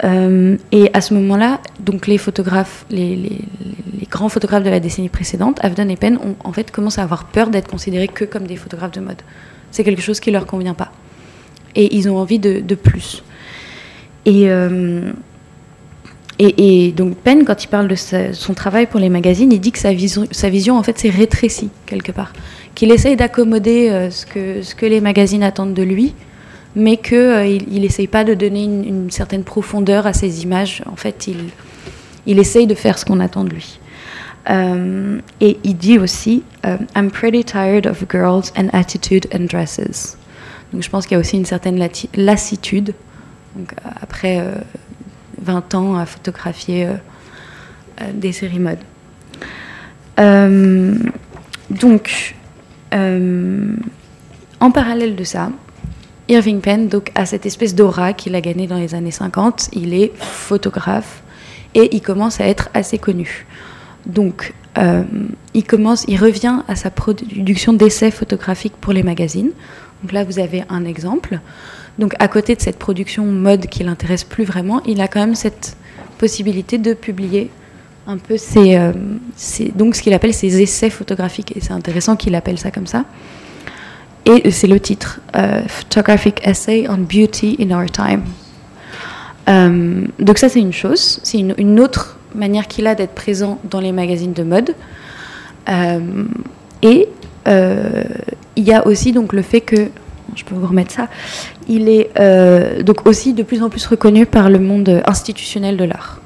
[0.02, 3.38] Euh, et à ce moment-là, donc les photographes, les,
[4.10, 7.24] grands photographes de la décennie précédente, Avdon et Penn, ont en fait commencé à avoir
[7.24, 9.22] peur d'être considérés que comme des photographes de mode.
[9.70, 10.90] C'est quelque chose qui leur convient pas,
[11.74, 13.22] et ils ont envie de, de plus.
[14.24, 15.12] Et euh,
[16.38, 19.78] et, donc Penn, quand il parle de son travail pour les magazines, il dit que
[19.78, 22.32] sa vision, sa vision en fait, s'est rétrécie quelque part,
[22.74, 26.14] qu'il essaye d'accommoder euh, ce, que, les magazines attendent de lui,
[26.74, 30.82] mais qu'il il n'essaye pas de donner une, certaine profondeur à ses images.
[30.90, 31.28] En fait,
[32.26, 33.78] il, essaye de faire ce qu'on attend de lui.
[34.50, 40.18] Euh, et il dit aussi euh, I'm pretty tired of girls and attitude and dresses.
[40.72, 41.78] Donc je pense qu'il y a aussi une certaine
[42.14, 42.94] lassitude.
[43.54, 44.54] Donc, euh, après euh,
[45.40, 46.94] 20 ans à photographier euh,
[48.00, 48.78] euh, des séries mode.
[50.18, 50.94] Euh,
[51.70, 52.34] donc,
[54.60, 55.50] en parallèle de ça,
[56.28, 59.70] Irving Penn donc, a cette espèce d'aura qu'il a gagnée dans les années 50.
[59.72, 61.22] Il est photographe
[61.74, 63.46] et il commence à être assez connu.
[64.06, 64.54] Donc,
[65.54, 69.50] il, commence, il revient à sa production d'essais photographiques pour les magazines.
[70.02, 71.40] Donc là, vous avez un exemple.
[71.98, 75.34] Donc, à côté de cette production mode qui l'intéresse plus vraiment, il a quand même
[75.34, 75.76] cette
[76.18, 77.50] possibilité de publier
[78.06, 78.92] un peu ses, euh,
[79.74, 81.56] donc ce qu'il appelle ses essais photographiques.
[81.56, 83.04] Et c'est intéressant qu'il appelle ça comme ça.
[84.26, 88.22] Et c'est le titre, euh, Photographic Essay on Beauty in Our Time.
[89.48, 91.20] Euh, donc ça, c'est une chose.
[91.22, 94.74] C'est une, une autre manière qu'il a d'être présent dans les magazines de mode.
[96.82, 97.08] Et
[97.46, 99.90] il y a aussi donc le fait que,
[100.36, 101.08] je peux vous remettre ça,
[101.68, 105.84] il est euh, donc aussi de plus en plus reconnu par le monde institutionnel de
[105.84, 106.20] l'art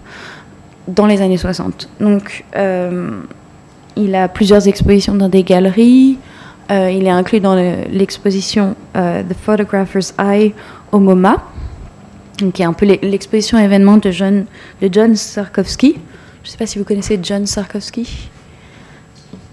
[0.88, 1.88] dans les années 60.
[2.00, 3.10] Donc euh,
[3.96, 6.18] il a plusieurs expositions dans des galeries.
[6.70, 10.52] Euh, il est inclus dans le- l'exposition The Photographer's Eye
[10.92, 11.42] au MoMA,
[12.54, 14.44] qui est un peu l'e- l'exposition événement de John,
[14.82, 15.96] de John Sarkovsky.
[16.42, 18.30] Je ne sais pas si vous connaissez John Sarkovsky.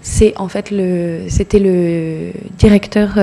[0.02, 3.14] C'est en fait le, c'était le directeur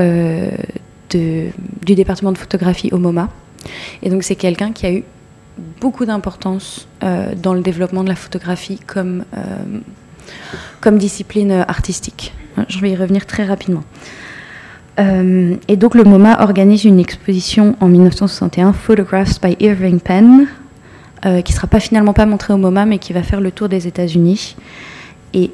[1.15, 3.29] du département de photographie au MoMA.
[4.01, 5.03] Et donc c'est quelqu'un qui a eu
[5.79, 12.33] beaucoup d'importance euh, dans le développement de la photographie comme, euh, discipline artistique.
[12.67, 13.83] Je vais y revenir très rapidement.
[14.99, 20.47] Euh, et donc le MoMA organise une exposition en 1961, Photographs by Irving Penn,
[21.23, 23.69] qui ne sera pas finalement pas montrée au MoMA, mais qui va faire le tour
[23.69, 24.57] des États-Unis.
[25.33, 25.51] Et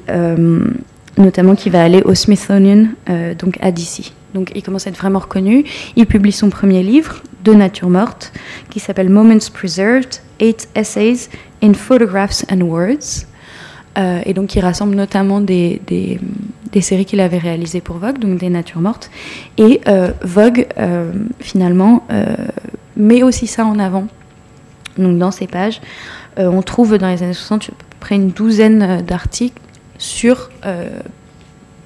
[1.16, 2.88] notamment qui va aller au Smithsonian,
[3.38, 4.12] donc à DC.
[4.34, 5.64] Donc il commence à être vraiment reconnu.
[5.96, 8.32] Il publie son premier livre de nature morte
[8.68, 11.28] qui s'appelle Moments Preserved, Eight Essays
[11.62, 13.26] in Photographs and Words.
[13.98, 18.38] Euh, et donc il rassemble notamment des, des, séries qu'il avait réalisées pour Vogue, donc
[18.38, 19.10] des natures mortes.
[19.58, 22.06] Et euh, Vogue, euh, finalement,
[22.96, 24.06] met aussi ça en avant.
[24.96, 25.80] Donc dans ces pages,
[26.36, 29.60] on trouve dans les années 60 à peu près une douzaine d'articles
[29.98, 30.50] sur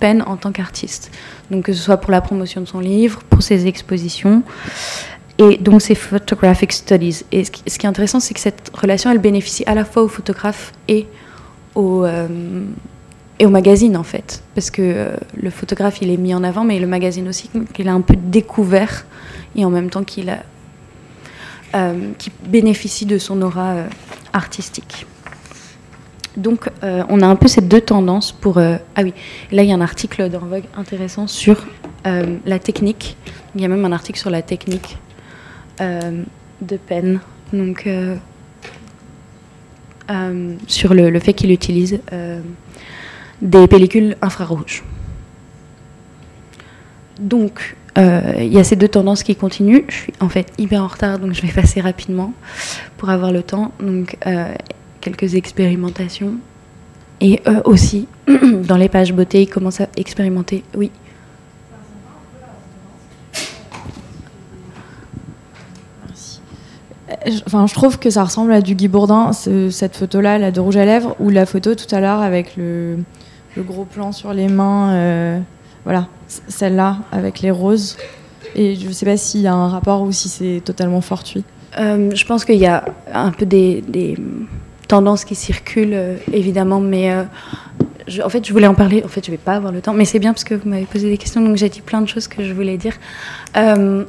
[0.01, 1.11] Penn en tant qu'artiste.
[1.51, 4.43] Donc que ce soit pour la promotion de son livre, pour ses expositions,
[5.39, 7.25] et donc ses photographic studies.
[7.33, 10.09] Et ce qui, est intéressant, c'est que cette relation, elle bénéficie à la fois aux
[10.09, 11.07] photographes et
[11.75, 12.29] aux, euh,
[13.43, 16.79] au magazine en fait, parce que euh, le photographe il est mis en avant, mais
[16.79, 19.07] le magazine aussi qu'il a un peu découvert
[19.57, 20.33] et en même temps qu'il
[21.75, 22.13] euh,
[22.47, 23.75] bénéficie de son aura
[24.33, 25.07] artistique.
[26.37, 29.15] Donc euh, on a un peu ces deux tendances pour euh, ah oui
[29.53, 31.65] là il y a un article dans Vogue intéressant sur
[32.07, 33.17] euh, la technique.
[33.55, 34.99] Il y a même un article sur la technique
[35.81, 37.21] de Penn.
[37.53, 37.89] Donc
[40.69, 42.01] sur le, le fait qu'il utilise
[43.43, 44.85] des pellicules infrarouges.
[47.21, 49.85] Donc, il y a ces deux tendances qui continuent.
[49.89, 52.33] Je suis en fait hyper en retard, donc je vais passer rapidement
[52.97, 53.73] pour avoir le temps.
[53.81, 54.17] Donc,
[55.05, 56.35] quelques expérimentations.
[57.21, 58.09] Et euh, aussi,
[58.69, 60.65] dans les pages beauté, il commence à expérimenter.
[60.77, 60.91] Oui.
[67.11, 70.39] Euh, je- Enfin, je trouve que ça ressemble à du Guy Bourdin, ce- cette photo-là,
[70.39, 72.99] la de rouge à lèvres, ou la photo tout à l'heure avec le,
[73.57, 74.93] le gros plan sur les mains.
[74.95, 75.41] euh,
[75.85, 76.09] voilà,
[76.49, 77.97] celle-là avec les roses.
[78.55, 81.45] Et je ne sais pas s'il y a un rapport ou si c'est totalement fortuit.
[81.79, 84.17] Euh, je pense qu'il y a un peu des, des
[84.87, 87.25] tendances qui circulent, euh, évidemment, mais euh,
[88.23, 89.03] en fait, je voulais en parler.
[89.05, 90.85] En fait, je vais pas avoir le temps, mais c'est bien parce que vous m'avez
[90.85, 92.95] posé des questions, donc j'ai dit plein de choses que je voulais dire.
[93.57, 94.05] Euh,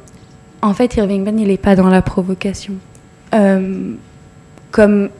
[0.62, 2.74] en fait, Irving Penn, il n'est pas dans la provocation.
[4.70, 5.10] Comme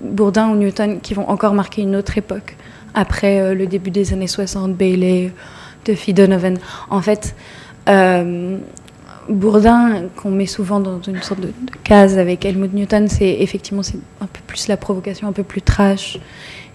[0.00, 2.56] Bourdin ou Newton, qui vont encore marquer une autre époque,
[2.94, 5.32] après le début des années 60, Bailey,
[5.84, 6.56] Duffy Donovan.
[6.88, 7.34] En fait,
[9.28, 11.52] Bourdin, qu'on met souvent dans une sorte de,
[11.84, 15.62] case avec Helmut Newton, c'est effectivement c'est un peu plus la provocation, un peu plus
[15.62, 16.18] trash.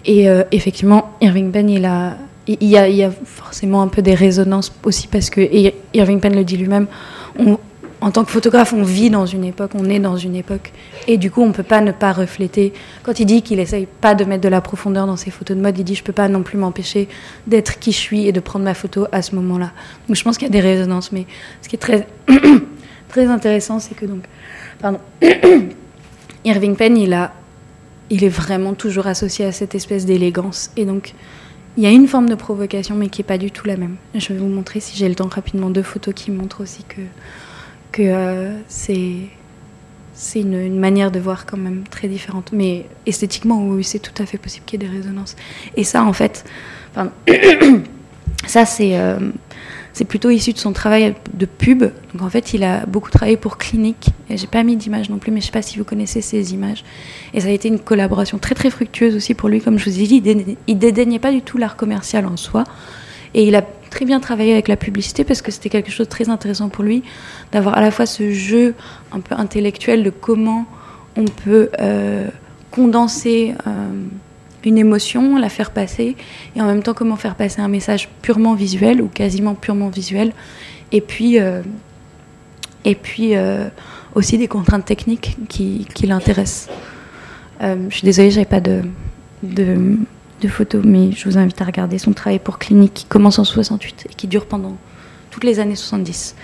[0.06, 4.02] Et euh, effectivement, Irving Penn, il a, y a, il y a forcément un peu
[4.02, 6.88] des résonances aussi parce que et Irving Penn le dit lui-même.
[7.40, 7.58] on-
[8.04, 10.74] en tant que photographe, on vit dans une époque, on est dans une époque,
[11.08, 12.74] et du coup, on peut pas ne pas refléter.
[13.02, 15.62] Quand il dit qu'il essaye pas de mettre de la profondeur dans ses photos de
[15.62, 17.08] mode, il dit je peux pas non plus m'empêcher
[17.48, 19.72] d'être qui je suis et de prendre ma photo à ce moment-là.
[20.10, 21.26] Donc, je pense qu'il y a des résonances, mais
[21.62, 22.06] ce qui est très
[23.08, 24.26] très intéressant, c'est que donc,
[24.82, 25.00] pardon,
[26.44, 27.34] Irving Penn, il a,
[28.10, 31.14] il est vraiment toujours associé à cette espèce d'élégance, et donc
[31.78, 33.96] il y a une forme de provocation, mais qui est pas du tout la même.
[34.14, 37.02] Je vais vous montrer si j'ai le temps rapidement deux photos qui montrent aussi que
[37.94, 39.30] que euh, c'est
[40.16, 42.52] c'est une, manière de voir quand même très différente.
[42.54, 45.36] Mais esthétiquement, oui, c'est tout à fait possible qu'il y ait des résonances.
[45.76, 46.46] Et ça, en fait,
[48.46, 49.18] ça c'est euh,
[49.94, 51.84] c'est plutôt issu de son travail de pub.
[52.14, 54.10] Donc en fait, il a beaucoup travaillé pour Clinique.
[54.30, 56.54] Et j'ai pas mis d'image non plus, mais je sais pas si vous connaissez ces
[56.54, 56.84] images.
[57.34, 59.62] Et ça a été une collaboration très très fructueuse aussi pour lui.
[59.62, 62.64] Comme je vous ai dit, il il dédaignait pas du tout l'art commercial en soi.
[63.36, 63.64] Et il a
[63.94, 66.84] très bien travaillé avec la publicité parce que c'était quelque chose de très intéressant pour
[66.84, 67.04] lui
[67.52, 68.74] d'avoir à la fois ce jeu
[69.12, 70.66] un peu intellectuel de comment
[71.16, 72.28] on peut euh,
[72.72, 73.72] condenser euh,
[74.66, 76.16] une émotion, la faire passer,
[76.56, 80.34] et en même temps comment faire passer un message purement visuel ou quasiment purement visuel,
[80.92, 81.62] et puis, euh,
[82.86, 83.34] et puis
[84.16, 86.70] aussi des contraintes techniques qui, qui l'intéressent.
[87.62, 88.82] Je suis désolée, j'avais pas de,
[89.44, 89.98] de,
[90.50, 94.08] photos, mais je vous invite à regarder son travail pour Clinique qui commence en 68
[94.10, 94.78] et qui dure pendant
[95.32, 96.36] toutes les années 70.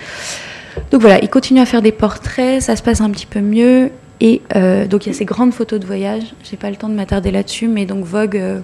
[0.91, 3.91] Donc voilà, il continue à faire des portraits, ça se passe un petit peu mieux.
[4.21, 6.23] Et euh, donc il y a ces grandes photos de voyage.
[6.43, 8.59] J'ai pas le temps de m'attarder là-dessus, mais donc Vogue euh,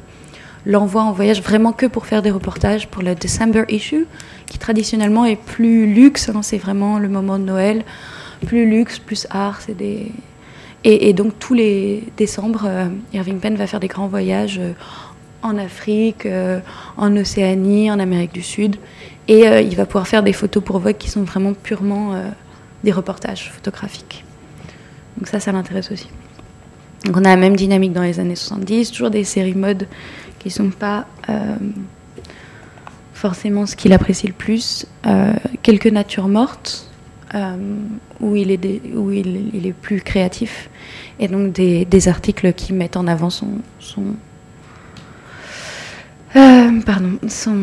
[0.66, 4.08] l'envoie en voyage vraiment que pour faire des reportages pour le December issue,
[4.48, 6.30] qui traditionnellement est plus luxe.
[6.30, 7.84] hein, c'est vraiment le moment de Noël,
[8.46, 9.62] plus luxe, plus art.
[9.62, 10.12] C'est des
[10.88, 14.62] et, donc tous les décembre, euh, Irving Penn va faire des grands voyages
[15.46, 16.60] en Afrique, euh,
[16.98, 18.78] en Océanie, en Amérique du Sud.
[19.28, 22.30] Et euh, il va pouvoir faire des photos pour Vogue qui sont vraiment purement euh,
[22.84, 24.24] des reportages photographiques.
[25.18, 26.10] Donc ça, ça l'intéresse aussi.
[27.06, 29.88] Donc on a la même dynamique dans les années 70, toujours des séries mode
[30.40, 31.06] qui ne sont pas
[33.14, 34.88] forcément ce qu'il apprécie le plus.
[35.62, 36.90] Quelques natures mortes,
[38.20, 40.70] où, il est où il, est plus créatif,
[41.20, 43.60] et donc des, articles qui mettent en avant son,
[46.36, 47.56] Euh, pardon, son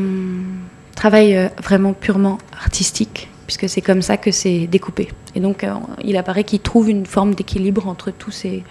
[0.94, 5.08] travail euh, vraiment purement artistique, puisque c'est comme ça que c'est découpé.
[5.34, 8.64] Et donc, euh, il apparaît qu'il trouve une forme d'équilibre entre toutes, ces,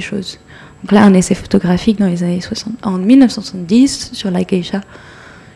[0.00, 0.40] choses.
[0.82, 4.80] Donc là, un essai photographique dans les années 60, en 1970 sur la geisha.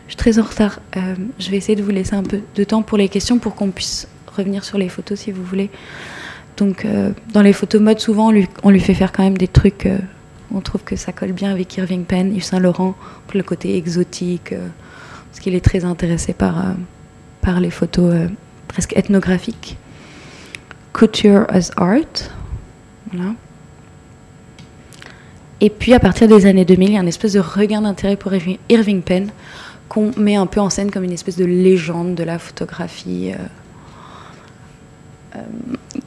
[0.05, 0.79] Je suis très en retard.
[1.39, 3.71] Je vais essayer de vous laisser un peu de temps pour les questions pour qu'on
[3.71, 5.71] puisse revenir sur les photos si vous voulez.
[6.57, 6.85] Donc,
[7.31, 8.31] dans les photos mode, souvent,
[8.63, 9.87] on lui, fait faire quand même des trucs.
[10.53, 12.95] On trouve que ça colle bien avec Irving Penn, Yves Saint Laurent,
[13.27, 14.67] pour le côté exotique, euh,
[15.29, 18.27] parce qu'il est très intéressé par, euh, les photos euh,
[18.67, 19.77] presque ethnographiques.
[20.93, 22.29] Couture as art.
[25.59, 28.15] Et puis à partir des années 2000, il y a une espèce de regain d'intérêt
[28.15, 28.31] pour
[28.69, 29.29] Irving- Penn
[29.89, 33.31] qu'on met un peu en scène comme une espèce de légende de la photographie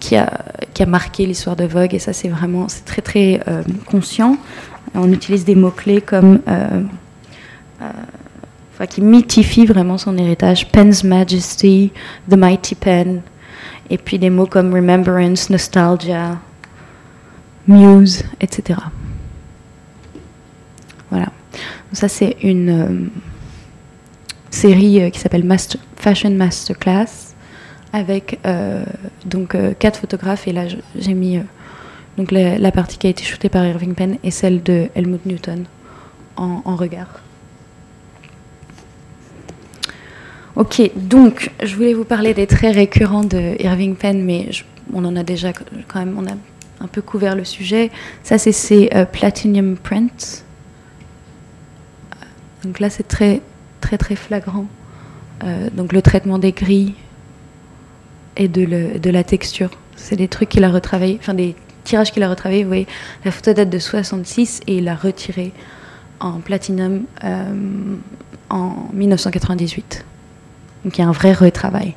[0.00, 0.30] qui, a,
[0.74, 1.94] qui a marqué l'histoire de Vogue.
[1.94, 4.36] Et ça, c'est vraiment c'est très très euh, conscient.
[4.94, 6.40] On utilise des mots-clés comme...
[6.48, 6.82] euh,
[7.82, 10.70] euh, qui mythifient vraiment son héritage.
[10.70, 11.92] Penn's Majesty,
[12.30, 13.22] The Mighty Pen,
[13.88, 16.38] et puis des mots comme Remembrance, Nostalgia,
[17.66, 18.78] Muse, etc.
[21.10, 21.28] Voilà.
[21.94, 23.08] Ça, c'est une
[24.50, 25.48] série qui s'appelle
[25.96, 27.35] Fashion Masterclass
[27.96, 28.84] avec euh,
[29.24, 30.46] donc euh, quatre photographes.
[30.46, 31.42] Et là, j'ai mis euh,
[32.18, 35.64] donc la, partie qui a été shootée par Irving Penn et celle de Helmut Newton
[36.36, 37.22] en, regard.
[40.54, 44.50] Ok, donc je voulais vous parler des traits récurrents de Irving Penn, mais
[44.92, 45.52] on en a déjà
[45.88, 46.34] quand même, on a
[46.80, 47.90] un peu couvert le sujet.
[48.22, 50.44] Ça, c'est ses Platinum Prints.
[52.64, 53.40] Donc là, c'est très,
[53.80, 54.66] très, très flagrant.
[55.72, 56.94] Donc le traitement des grilles
[58.36, 59.70] et de, la texture.
[59.96, 62.62] C'est des trucs qu'il a retravaillé, enfin des tirages qu'il a retravaillés.
[62.62, 62.86] Vous voyez,
[63.24, 65.52] la photo date de 66 et il a retiré
[66.20, 67.54] en platinum euh,
[68.50, 70.04] en 1998.
[70.84, 71.94] Donc il y a un vrai retravail.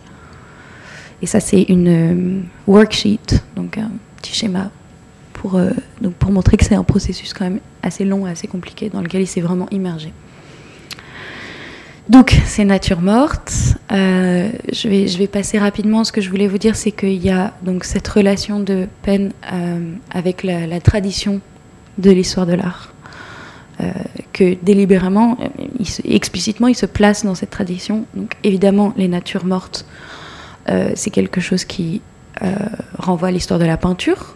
[1.22, 4.72] Et ça, c'est une euh, worksheet, donc un petit schéma
[5.34, 5.72] pour, euh,
[6.02, 9.02] donc pour montrer que c'est un processus quand même assez long et assez compliqué dans
[9.02, 10.14] lequel il s'est vraiment immergé.
[12.10, 13.54] Donc, c'est nature morte.
[13.92, 16.04] Euh, je, vais, je vais passer rapidement.
[16.04, 19.32] Ce que je voulais vous dire, c'est qu'il y a donc cette relation de Penn
[19.54, 21.40] euh, avec la, tradition
[22.00, 22.94] de l'histoire de l'art.
[23.80, 23.92] Euh,
[24.34, 25.38] que délibérément,
[26.04, 28.06] explicitement, il se place dans cette tradition.
[28.16, 29.86] Donc, évidemment, les natures mortes,
[30.94, 32.02] c'est quelque chose qui
[32.98, 34.36] renvoie à l'histoire de la peinture.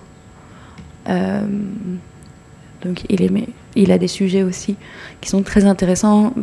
[1.08, 4.76] Donc, il, aimait- il a des sujets aussi
[5.22, 6.34] qui sont très intéressants.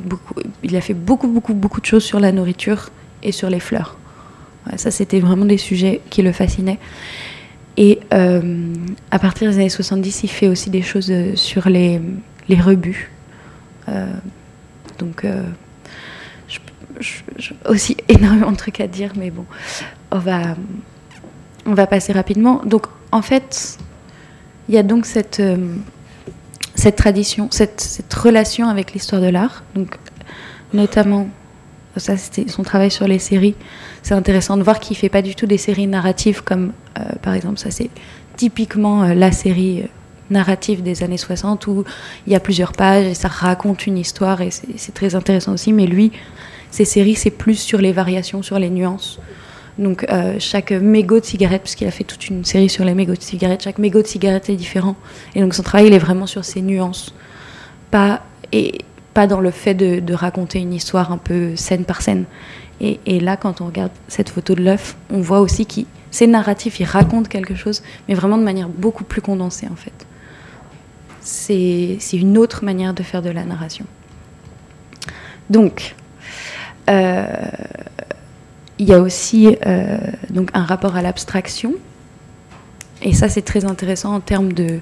[0.63, 2.91] Il a fait beaucoup, beaucoup, beaucoup de choses sur la nourriture
[3.23, 3.97] et sur les fleurs.
[4.77, 6.79] Ça, c'était vraiment des sujets qui le fascinaient.
[7.77, 8.75] Et euh,
[9.11, 12.01] à partir des années 70, il fait aussi des choses euh, sur les,
[12.49, 13.11] les rebuts.
[13.89, 14.13] Euh,
[14.99, 15.43] donc, euh,
[17.67, 19.47] aussi énormément de trucs à dire, mais bon,
[20.11, 20.57] on va,
[21.65, 22.61] on va passer rapidement.
[22.65, 23.79] Donc, en fait,
[24.69, 25.43] il y a donc cette,
[26.75, 29.97] cette tradition, cette, relation avec l'histoire de l'art, donc
[30.73, 31.29] notamment,
[31.97, 33.55] ça c'était son travail sur les séries.
[34.03, 37.35] C'est intéressant de voir qu'il fait pas du tout des séries narratives comme, euh, par
[37.35, 37.91] exemple, ça c'est
[38.37, 39.87] typiquement euh, la série euh,
[40.31, 41.85] narrative des années 60 où
[42.27, 45.73] il y a plusieurs pages et ça raconte une histoire et c'est très intéressant aussi.
[45.73, 46.13] Mais lui,
[46.71, 49.19] ces séries, c'est plus sur les variations, sur les nuances.
[49.81, 53.15] Donc euh, chaque mégot de cigarette, puisqu'il a fait toute une série sur les mégots
[53.15, 54.95] de cigarette, chaque mégot de cigarette est différent.
[55.35, 57.15] Et donc son travail, il est vraiment sur ces nuances.
[57.91, 58.23] Pas,
[58.53, 62.27] et pas dans le fait de, raconter une histoire un peu scène par scène.
[62.83, 66.81] Et, là, quand on regarde cette photo de l'œuf, on voit aussi qu'il c'est narratif,
[66.81, 69.93] il raconte quelque chose, mais vraiment de manière beaucoup plus condensée en fait.
[71.21, 73.85] C'est c'est une autre manière de faire de la narration.
[75.51, 75.95] Donc,
[76.89, 77.35] euh,
[78.81, 79.99] il y a aussi euh,
[80.31, 81.75] donc un rapport à l'abstraction.
[83.03, 84.81] Et ça, c'est très intéressant en termes de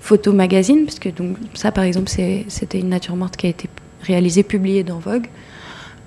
[0.00, 3.68] photo magazine, parce que donc, ça, par exemple, c'était une nature morte qui a été
[4.02, 5.26] réalisée, publiée dans Vogue.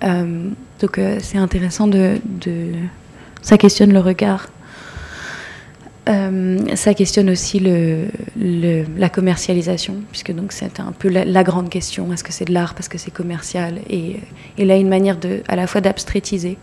[0.03, 0.49] Euh,
[0.80, 2.20] donc, euh, c'est intéressant de,
[3.41, 4.49] Ça questionne le regard.
[6.76, 8.05] Ça questionne aussi le,
[8.97, 12.76] la commercialisation, puisque donc c'est un peu la, grande question est-ce que c'est de l'art
[12.76, 13.80] parce que c'est commercial?
[13.89, 14.15] Et,
[14.57, 16.57] là, une manière de, à la fois d'abstraitiser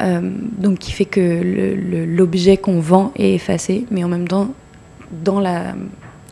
[0.00, 1.74] donc qui fait que
[2.06, 4.54] l'objet qu'on vend est effacé, mais en même temps,
[5.24, 5.74] dans la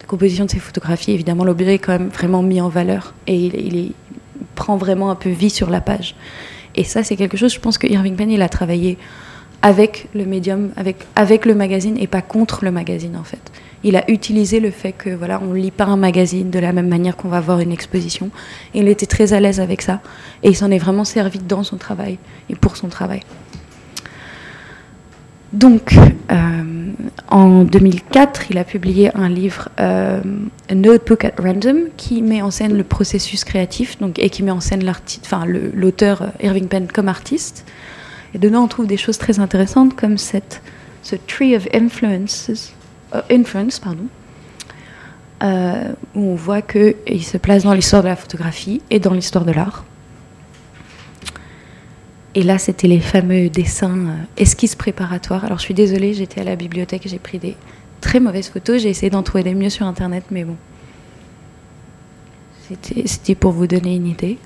[0.06, 3.92] composition de ces photographies, évidemment, l'objet est quand même vraiment mis en valeur et il,
[4.54, 6.16] prend vraiment un peu vie sur la page.
[6.74, 8.98] Et ça, c'est quelque chose, je pense que Irving Penn, il a travaillé
[9.62, 13.52] avec le médium, avec, avec le magazine et pas contre le magazine en fait.
[13.84, 16.88] il a utilisé le fait que voilà, on lit pas un magazine de la même
[16.88, 18.30] manière qu'on va voir une exposition.
[18.74, 20.00] Et il était très à l'aise avec ça,
[20.42, 22.18] et il s'en est vraiment servi dans son travail
[22.50, 23.20] et pour son travail.
[25.53, 25.94] Donc,
[26.30, 26.92] euh,
[27.28, 30.20] en 2004, il a publié un livre, euh,
[30.68, 34.51] A Notebook at Random, qui met en scène le processus créatif donc, et qui met
[34.51, 34.84] en scène
[35.74, 37.64] l'auteur euh, Irving Penn comme artiste.
[38.34, 40.61] Et dedans, on trouve des choses très intéressantes comme cette,
[41.03, 42.51] ce Tree of Influences,
[43.30, 44.05] Influence, pardon,
[46.14, 49.53] où on voit qu'il se place dans l'histoire de la photographie et dans l'histoire de
[49.53, 49.86] l'art.
[52.35, 55.45] Et là, c'était les fameux dessins euh, esquisses préparatoires.
[55.45, 57.57] Alors, je suis désolée, j'étais à la bibliothèque, j'ai pris des
[58.01, 58.83] très mauvaises photos.
[58.83, 60.57] J'ai essayé d'en trouver des mieux sur Internet, mais bon.
[62.85, 64.37] C'était pour vous donner une idée.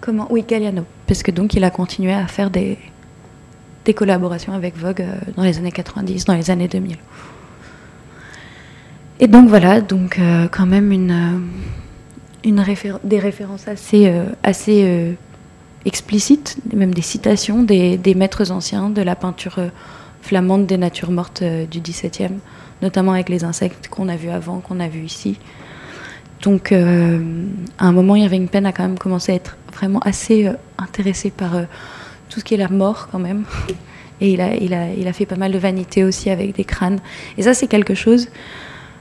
[0.00, 0.86] Comment Oui, Galliano.
[1.06, 2.78] Parce que donc, il a continué à faire des,
[3.94, 6.96] collaborations avec Vogue euh, dans les années 90, dans les années 2000.
[9.18, 11.42] Et donc, voilà, donc euh, quand même une,
[12.44, 12.64] une
[13.04, 14.10] des références assez,
[14.42, 15.16] assez
[15.84, 19.68] explicites, même des citations des, maîtres anciens de la peinture euh,
[20.22, 22.38] flamande des natures mortes euh, du XVIIe,
[22.82, 25.38] notamment avec les insectes qu'on a vus avant, qu'on a vus ici.
[26.42, 27.20] Donc, euh,
[27.78, 31.52] à un moment, Irving Penn a quand même commencé à être vraiment assez intéressé par
[32.30, 33.44] tout ce qui est la mort, quand même.
[34.22, 36.64] Et il a, il, a, il a fait pas mal de vanité aussi avec des
[36.64, 36.98] crânes.
[37.36, 38.28] Et ça, c'est quelque chose.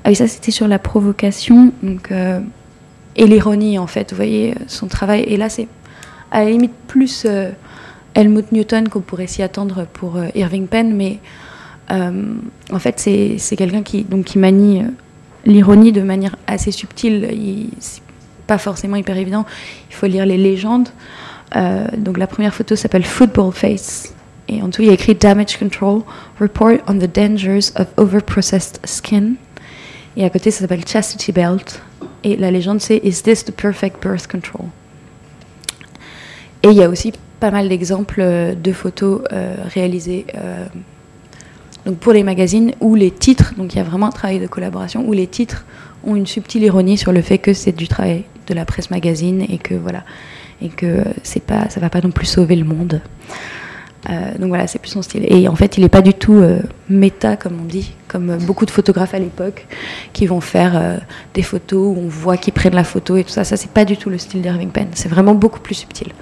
[0.03, 2.11] Ah oui, ça, c'était sur la provocation donc,
[3.15, 4.11] et l'ironie, en fait.
[4.11, 5.21] Vous voyez, son travail.
[5.21, 5.67] Et là, c'est
[6.31, 7.51] à la limite plus euh,
[8.13, 11.19] Helmut Newton qu'on pourrait s'y attendre pour euh, Irving Penn, mais
[11.91, 12.33] euh,
[12.71, 14.83] en fait c'est quelqu'un qui, donc, qui manie
[15.45, 17.27] l'ironie de manière assez subtile.
[17.79, 18.01] C'est
[18.47, 19.45] pas forcément hyper évident.
[19.89, 20.89] Il faut lire les légendes.
[21.97, 24.13] donc la première photo s'appelle Football Face.
[24.47, 26.01] Et en dessous, il y a écrit Damage Control,
[26.39, 29.33] Report on the Dangers of Overprocessed Skin.
[30.17, 31.81] Et à côté, ça s'appelle Chastity Belt.
[32.23, 34.65] Et la légende, c'est Is this the perfect birth control?
[36.63, 40.65] Et il y a aussi pas mal d'exemples euh, de photos euh, réalisées euh,
[41.85, 44.47] donc pour les magazines où les titres, donc il y a vraiment un travail de
[44.47, 45.65] collaboration, où les titres
[46.05, 49.45] ont une subtile ironie sur le fait que c'est du travail de la presse magazine
[49.47, 50.03] et que voilà
[50.61, 53.01] et que c'est pas ça va pas non plus sauver le monde.
[54.07, 55.25] Donc voilà, c'est plus son style.
[55.27, 56.41] Et en fait, il n'est pas du tout
[56.89, 59.67] méta, comme on dit, comme beaucoup de photographes à l'époque
[60.13, 61.01] qui vont faire
[61.33, 63.43] des photos où on voit qu'ils prennent la photo et tout ça.
[63.43, 64.87] Ça, c'est pas du tout le style d'Irving Penn.
[64.93, 66.13] C'est vraiment beaucoup plus subtil.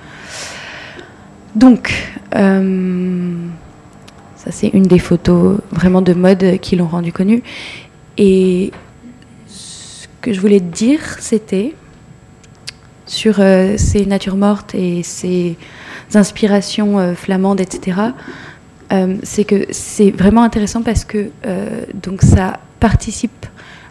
[1.57, 1.91] Donc,
[2.35, 3.33] euh,
[4.35, 7.41] ça c'est une des photos vraiment de mode qui l'ont rendu connu.
[8.19, 8.71] Et
[9.47, 11.73] ce que je voulais dire, c'était
[13.07, 15.57] sur euh, ces natures mortes et ces
[16.15, 18.01] inspirations euh, flamandes, etc.
[19.23, 21.29] c'est que c'est vraiment intéressant parce que
[21.93, 23.45] donc ça participe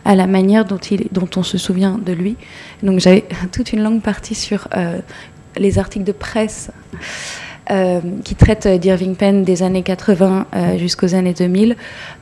[0.07, 2.37] à la manière dont, il, dont on se souvient de lui.
[2.83, 4.69] Donc j'avais toute une longue partie sur
[5.59, 6.71] les articles de presse
[7.73, 11.75] euh, qui traitent d'Irving Penn des années 80 euh, jusqu'aux années 2000,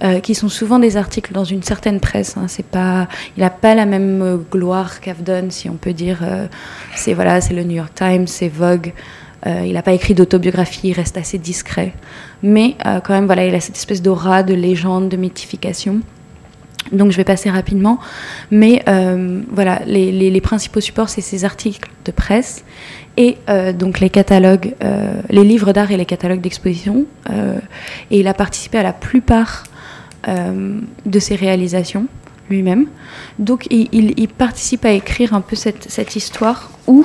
[0.02, 2.38] euh, qui sont souvent des articles dans une certaine presse.
[2.38, 2.46] Hein.
[2.48, 6.20] C'est pas, il n'a pas la même gloire qu'Avdon, si on peut dire.
[6.94, 8.94] c'est voilà, c'est le New York Times, c'est Vogue.
[9.46, 11.92] Il n'a pas écrit d'autobiographie, il reste assez discret.
[12.42, 16.00] Mais quand même, voilà, il a cette espèce d'aura, de légende, de mythification.
[16.92, 17.98] Donc je vais passer rapidement.
[18.50, 18.82] Mais
[19.50, 22.64] voilà, les, principaux supports, c'est ces articles de presse
[23.16, 27.06] et euh, donc les catalogues, euh, les livres d'art et les catalogues d'exposition.
[27.30, 27.58] Euh,
[28.10, 29.64] et il a participé à la plupart
[30.26, 32.06] de ses réalisations
[32.48, 32.86] lui-même.
[33.38, 37.04] Donc il, participe à écrire un peu cette, cette histoire où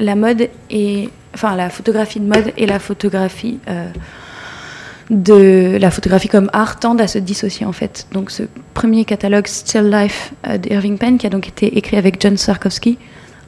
[0.00, 3.58] la mode et enfin la photographie de mode et la photographie
[5.10, 8.06] de la photographie comme art tendent à se dissocier en fait.
[8.12, 8.42] Donc ce
[8.74, 12.98] premier catalogue Still Life d'Irving Penn qui a donc été écrit avec John Sarkowski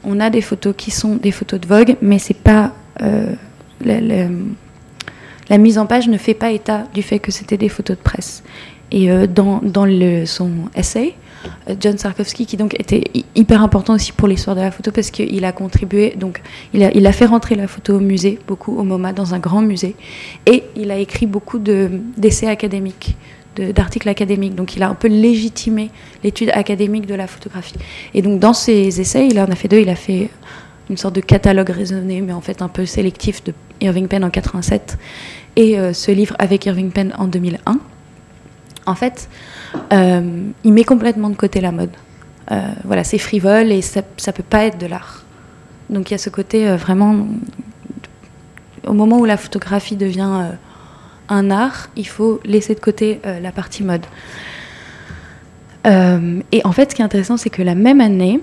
[0.03, 3.33] on a des photos qui sont des photos de Vogue, mais c'est pas euh,
[3.83, 8.01] la, mise en page ne fait pas état du fait que c'était des photos de
[8.01, 8.43] presse.
[8.91, 11.28] Et euh, dans, le, son essai, euh,
[11.79, 13.03] John Sarkowski, qui donc était
[13.35, 16.41] hyper important aussi pour l'histoire de la photo parce qu'il a contribué, donc
[16.73, 19.39] il a, il a, fait rentrer la photo au musée, beaucoup au MoMA, dans un
[19.39, 19.95] grand musée,
[20.45, 23.15] et il a écrit beaucoup d'essais académiques
[23.55, 24.55] d'articles académiques.
[24.55, 25.89] Donc il a un peu légitimé
[26.23, 27.75] l'étude académique de la photographie.
[28.13, 29.79] Et donc dans ses essais, il en a fait deux.
[29.79, 30.29] Il a fait
[30.89, 34.29] une sorte de catalogue raisonné, mais en fait un peu sélectif de Irving Penn en
[34.29, 34.97] 87
[35.55, 37.79] et euh, ce livre avec Irving Penn en 2001.
[38.89, 39.29] En fait,
[39.93, 41.91] euh, il met complètement de côté la mode.
[42.51, 45.23] Euh, voilà, c'est frivole et ça, ça peut pas être de l'art.
[45.89, 47.27] Donc il y a ce côté vraiment
[48.85, 50.55] au moment où la photographie devient
[51.29, 54.05] un art, il faut laisser de côté euh, la partie mode.
[55.87, 58.41] Euh, et en fait, ce qui est intéressant, c'est que la même année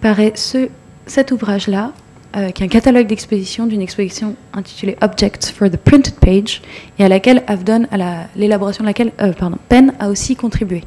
[0.00, 0.68] paraît ce,
[1.06, 1.92] cet ouvrage-là,
[2.36, 6.60] euh, qui est un catalogue d'exposition d'une exposition intitulée Objects for the Printed Page,
[6.98, 10.84] et à laquelle Avdon, à l'élaboration de laquelle euh, pardon, Penn a aussi contribué.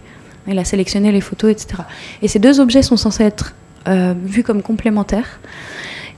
[0.47, 1.81] Il a sélectionné les photos, etc.
[2.21, 3.55] Et ces deux objets sont censés être
[3.87, 5.39] euh, vus comme complémentaires.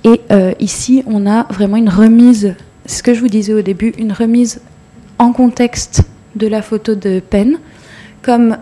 [0.04, 0.20] Et
[0.60, 2.56] ici, on a vraiment une remise,
[2.86, 4.60] ce que je vous disais au début, une remise
[5.18, 6.04] en contexte
[6.36, 7.60] de la photo de Penn,
[8.22, 8.58] comme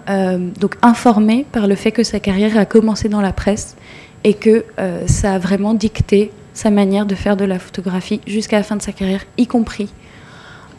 [0.60, 3.76] donc informée par le fait que sa carrière a commencé dans la presse
[4.24, 4.66] et que
[5.08, 8.82] ça a vraiment dicté sa manière de faire de la photographie jusqu'à la fin de
[8.82, 9.90] sa carrière, y compris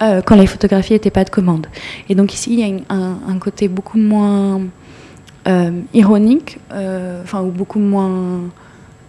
[0.03, 1.67] euh, quand les photographies n'étaient pas de commande.
[2.09, 4.63] Et donc ici, il y a un, côté beaucoup moins
[5.47, 8.41] euh, ironique, euh, ou beaucoup moins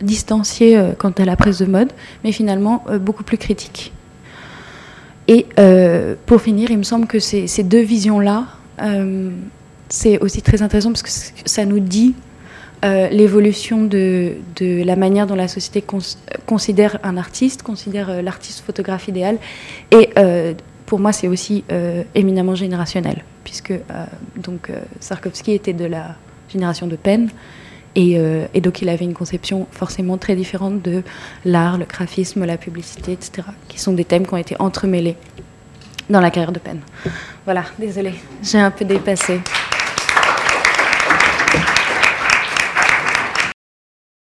[0.01, 1.91] distancié quant à la presse de mode,
[2.23, 3.93] mais finalement beaucoup plus critique.
[5.27, 5.47] Et
[6.25, 8.45] pour finir, il me semble que ces, deux visions-là,
[9.87, 11.09] c'est aussi très intéressant parce que
[11.45, 12.13] ça nous dit
[12.83, 18.63] euh, l'évolution de, la manière dont la société cons- considère un artiste, considère euh, l'artiste
[18.65, 19.37] photographe idéal.
[19.91, 20.53] Et euh,
[20.85, 23.81] pour moi, c'est aussi euh, éminemment générationnel, puisque euh,
[24.37, 26.15] donc euh, Sarkovsky était de la
[26.49, 27.29] génération de Penn.
[27.95, 31.03] Et, euh, et donc il avait une conception forcément très différente de
[31.45, 35.15] l'art, le graphisme, la publicité, etc., qui sont des thèmes qui ont été entremêlés
[36.09, 36.79] dans la carrière de Penn.
[37.45, 39.39] Voilà, désolée, j'ai un peu dépassé.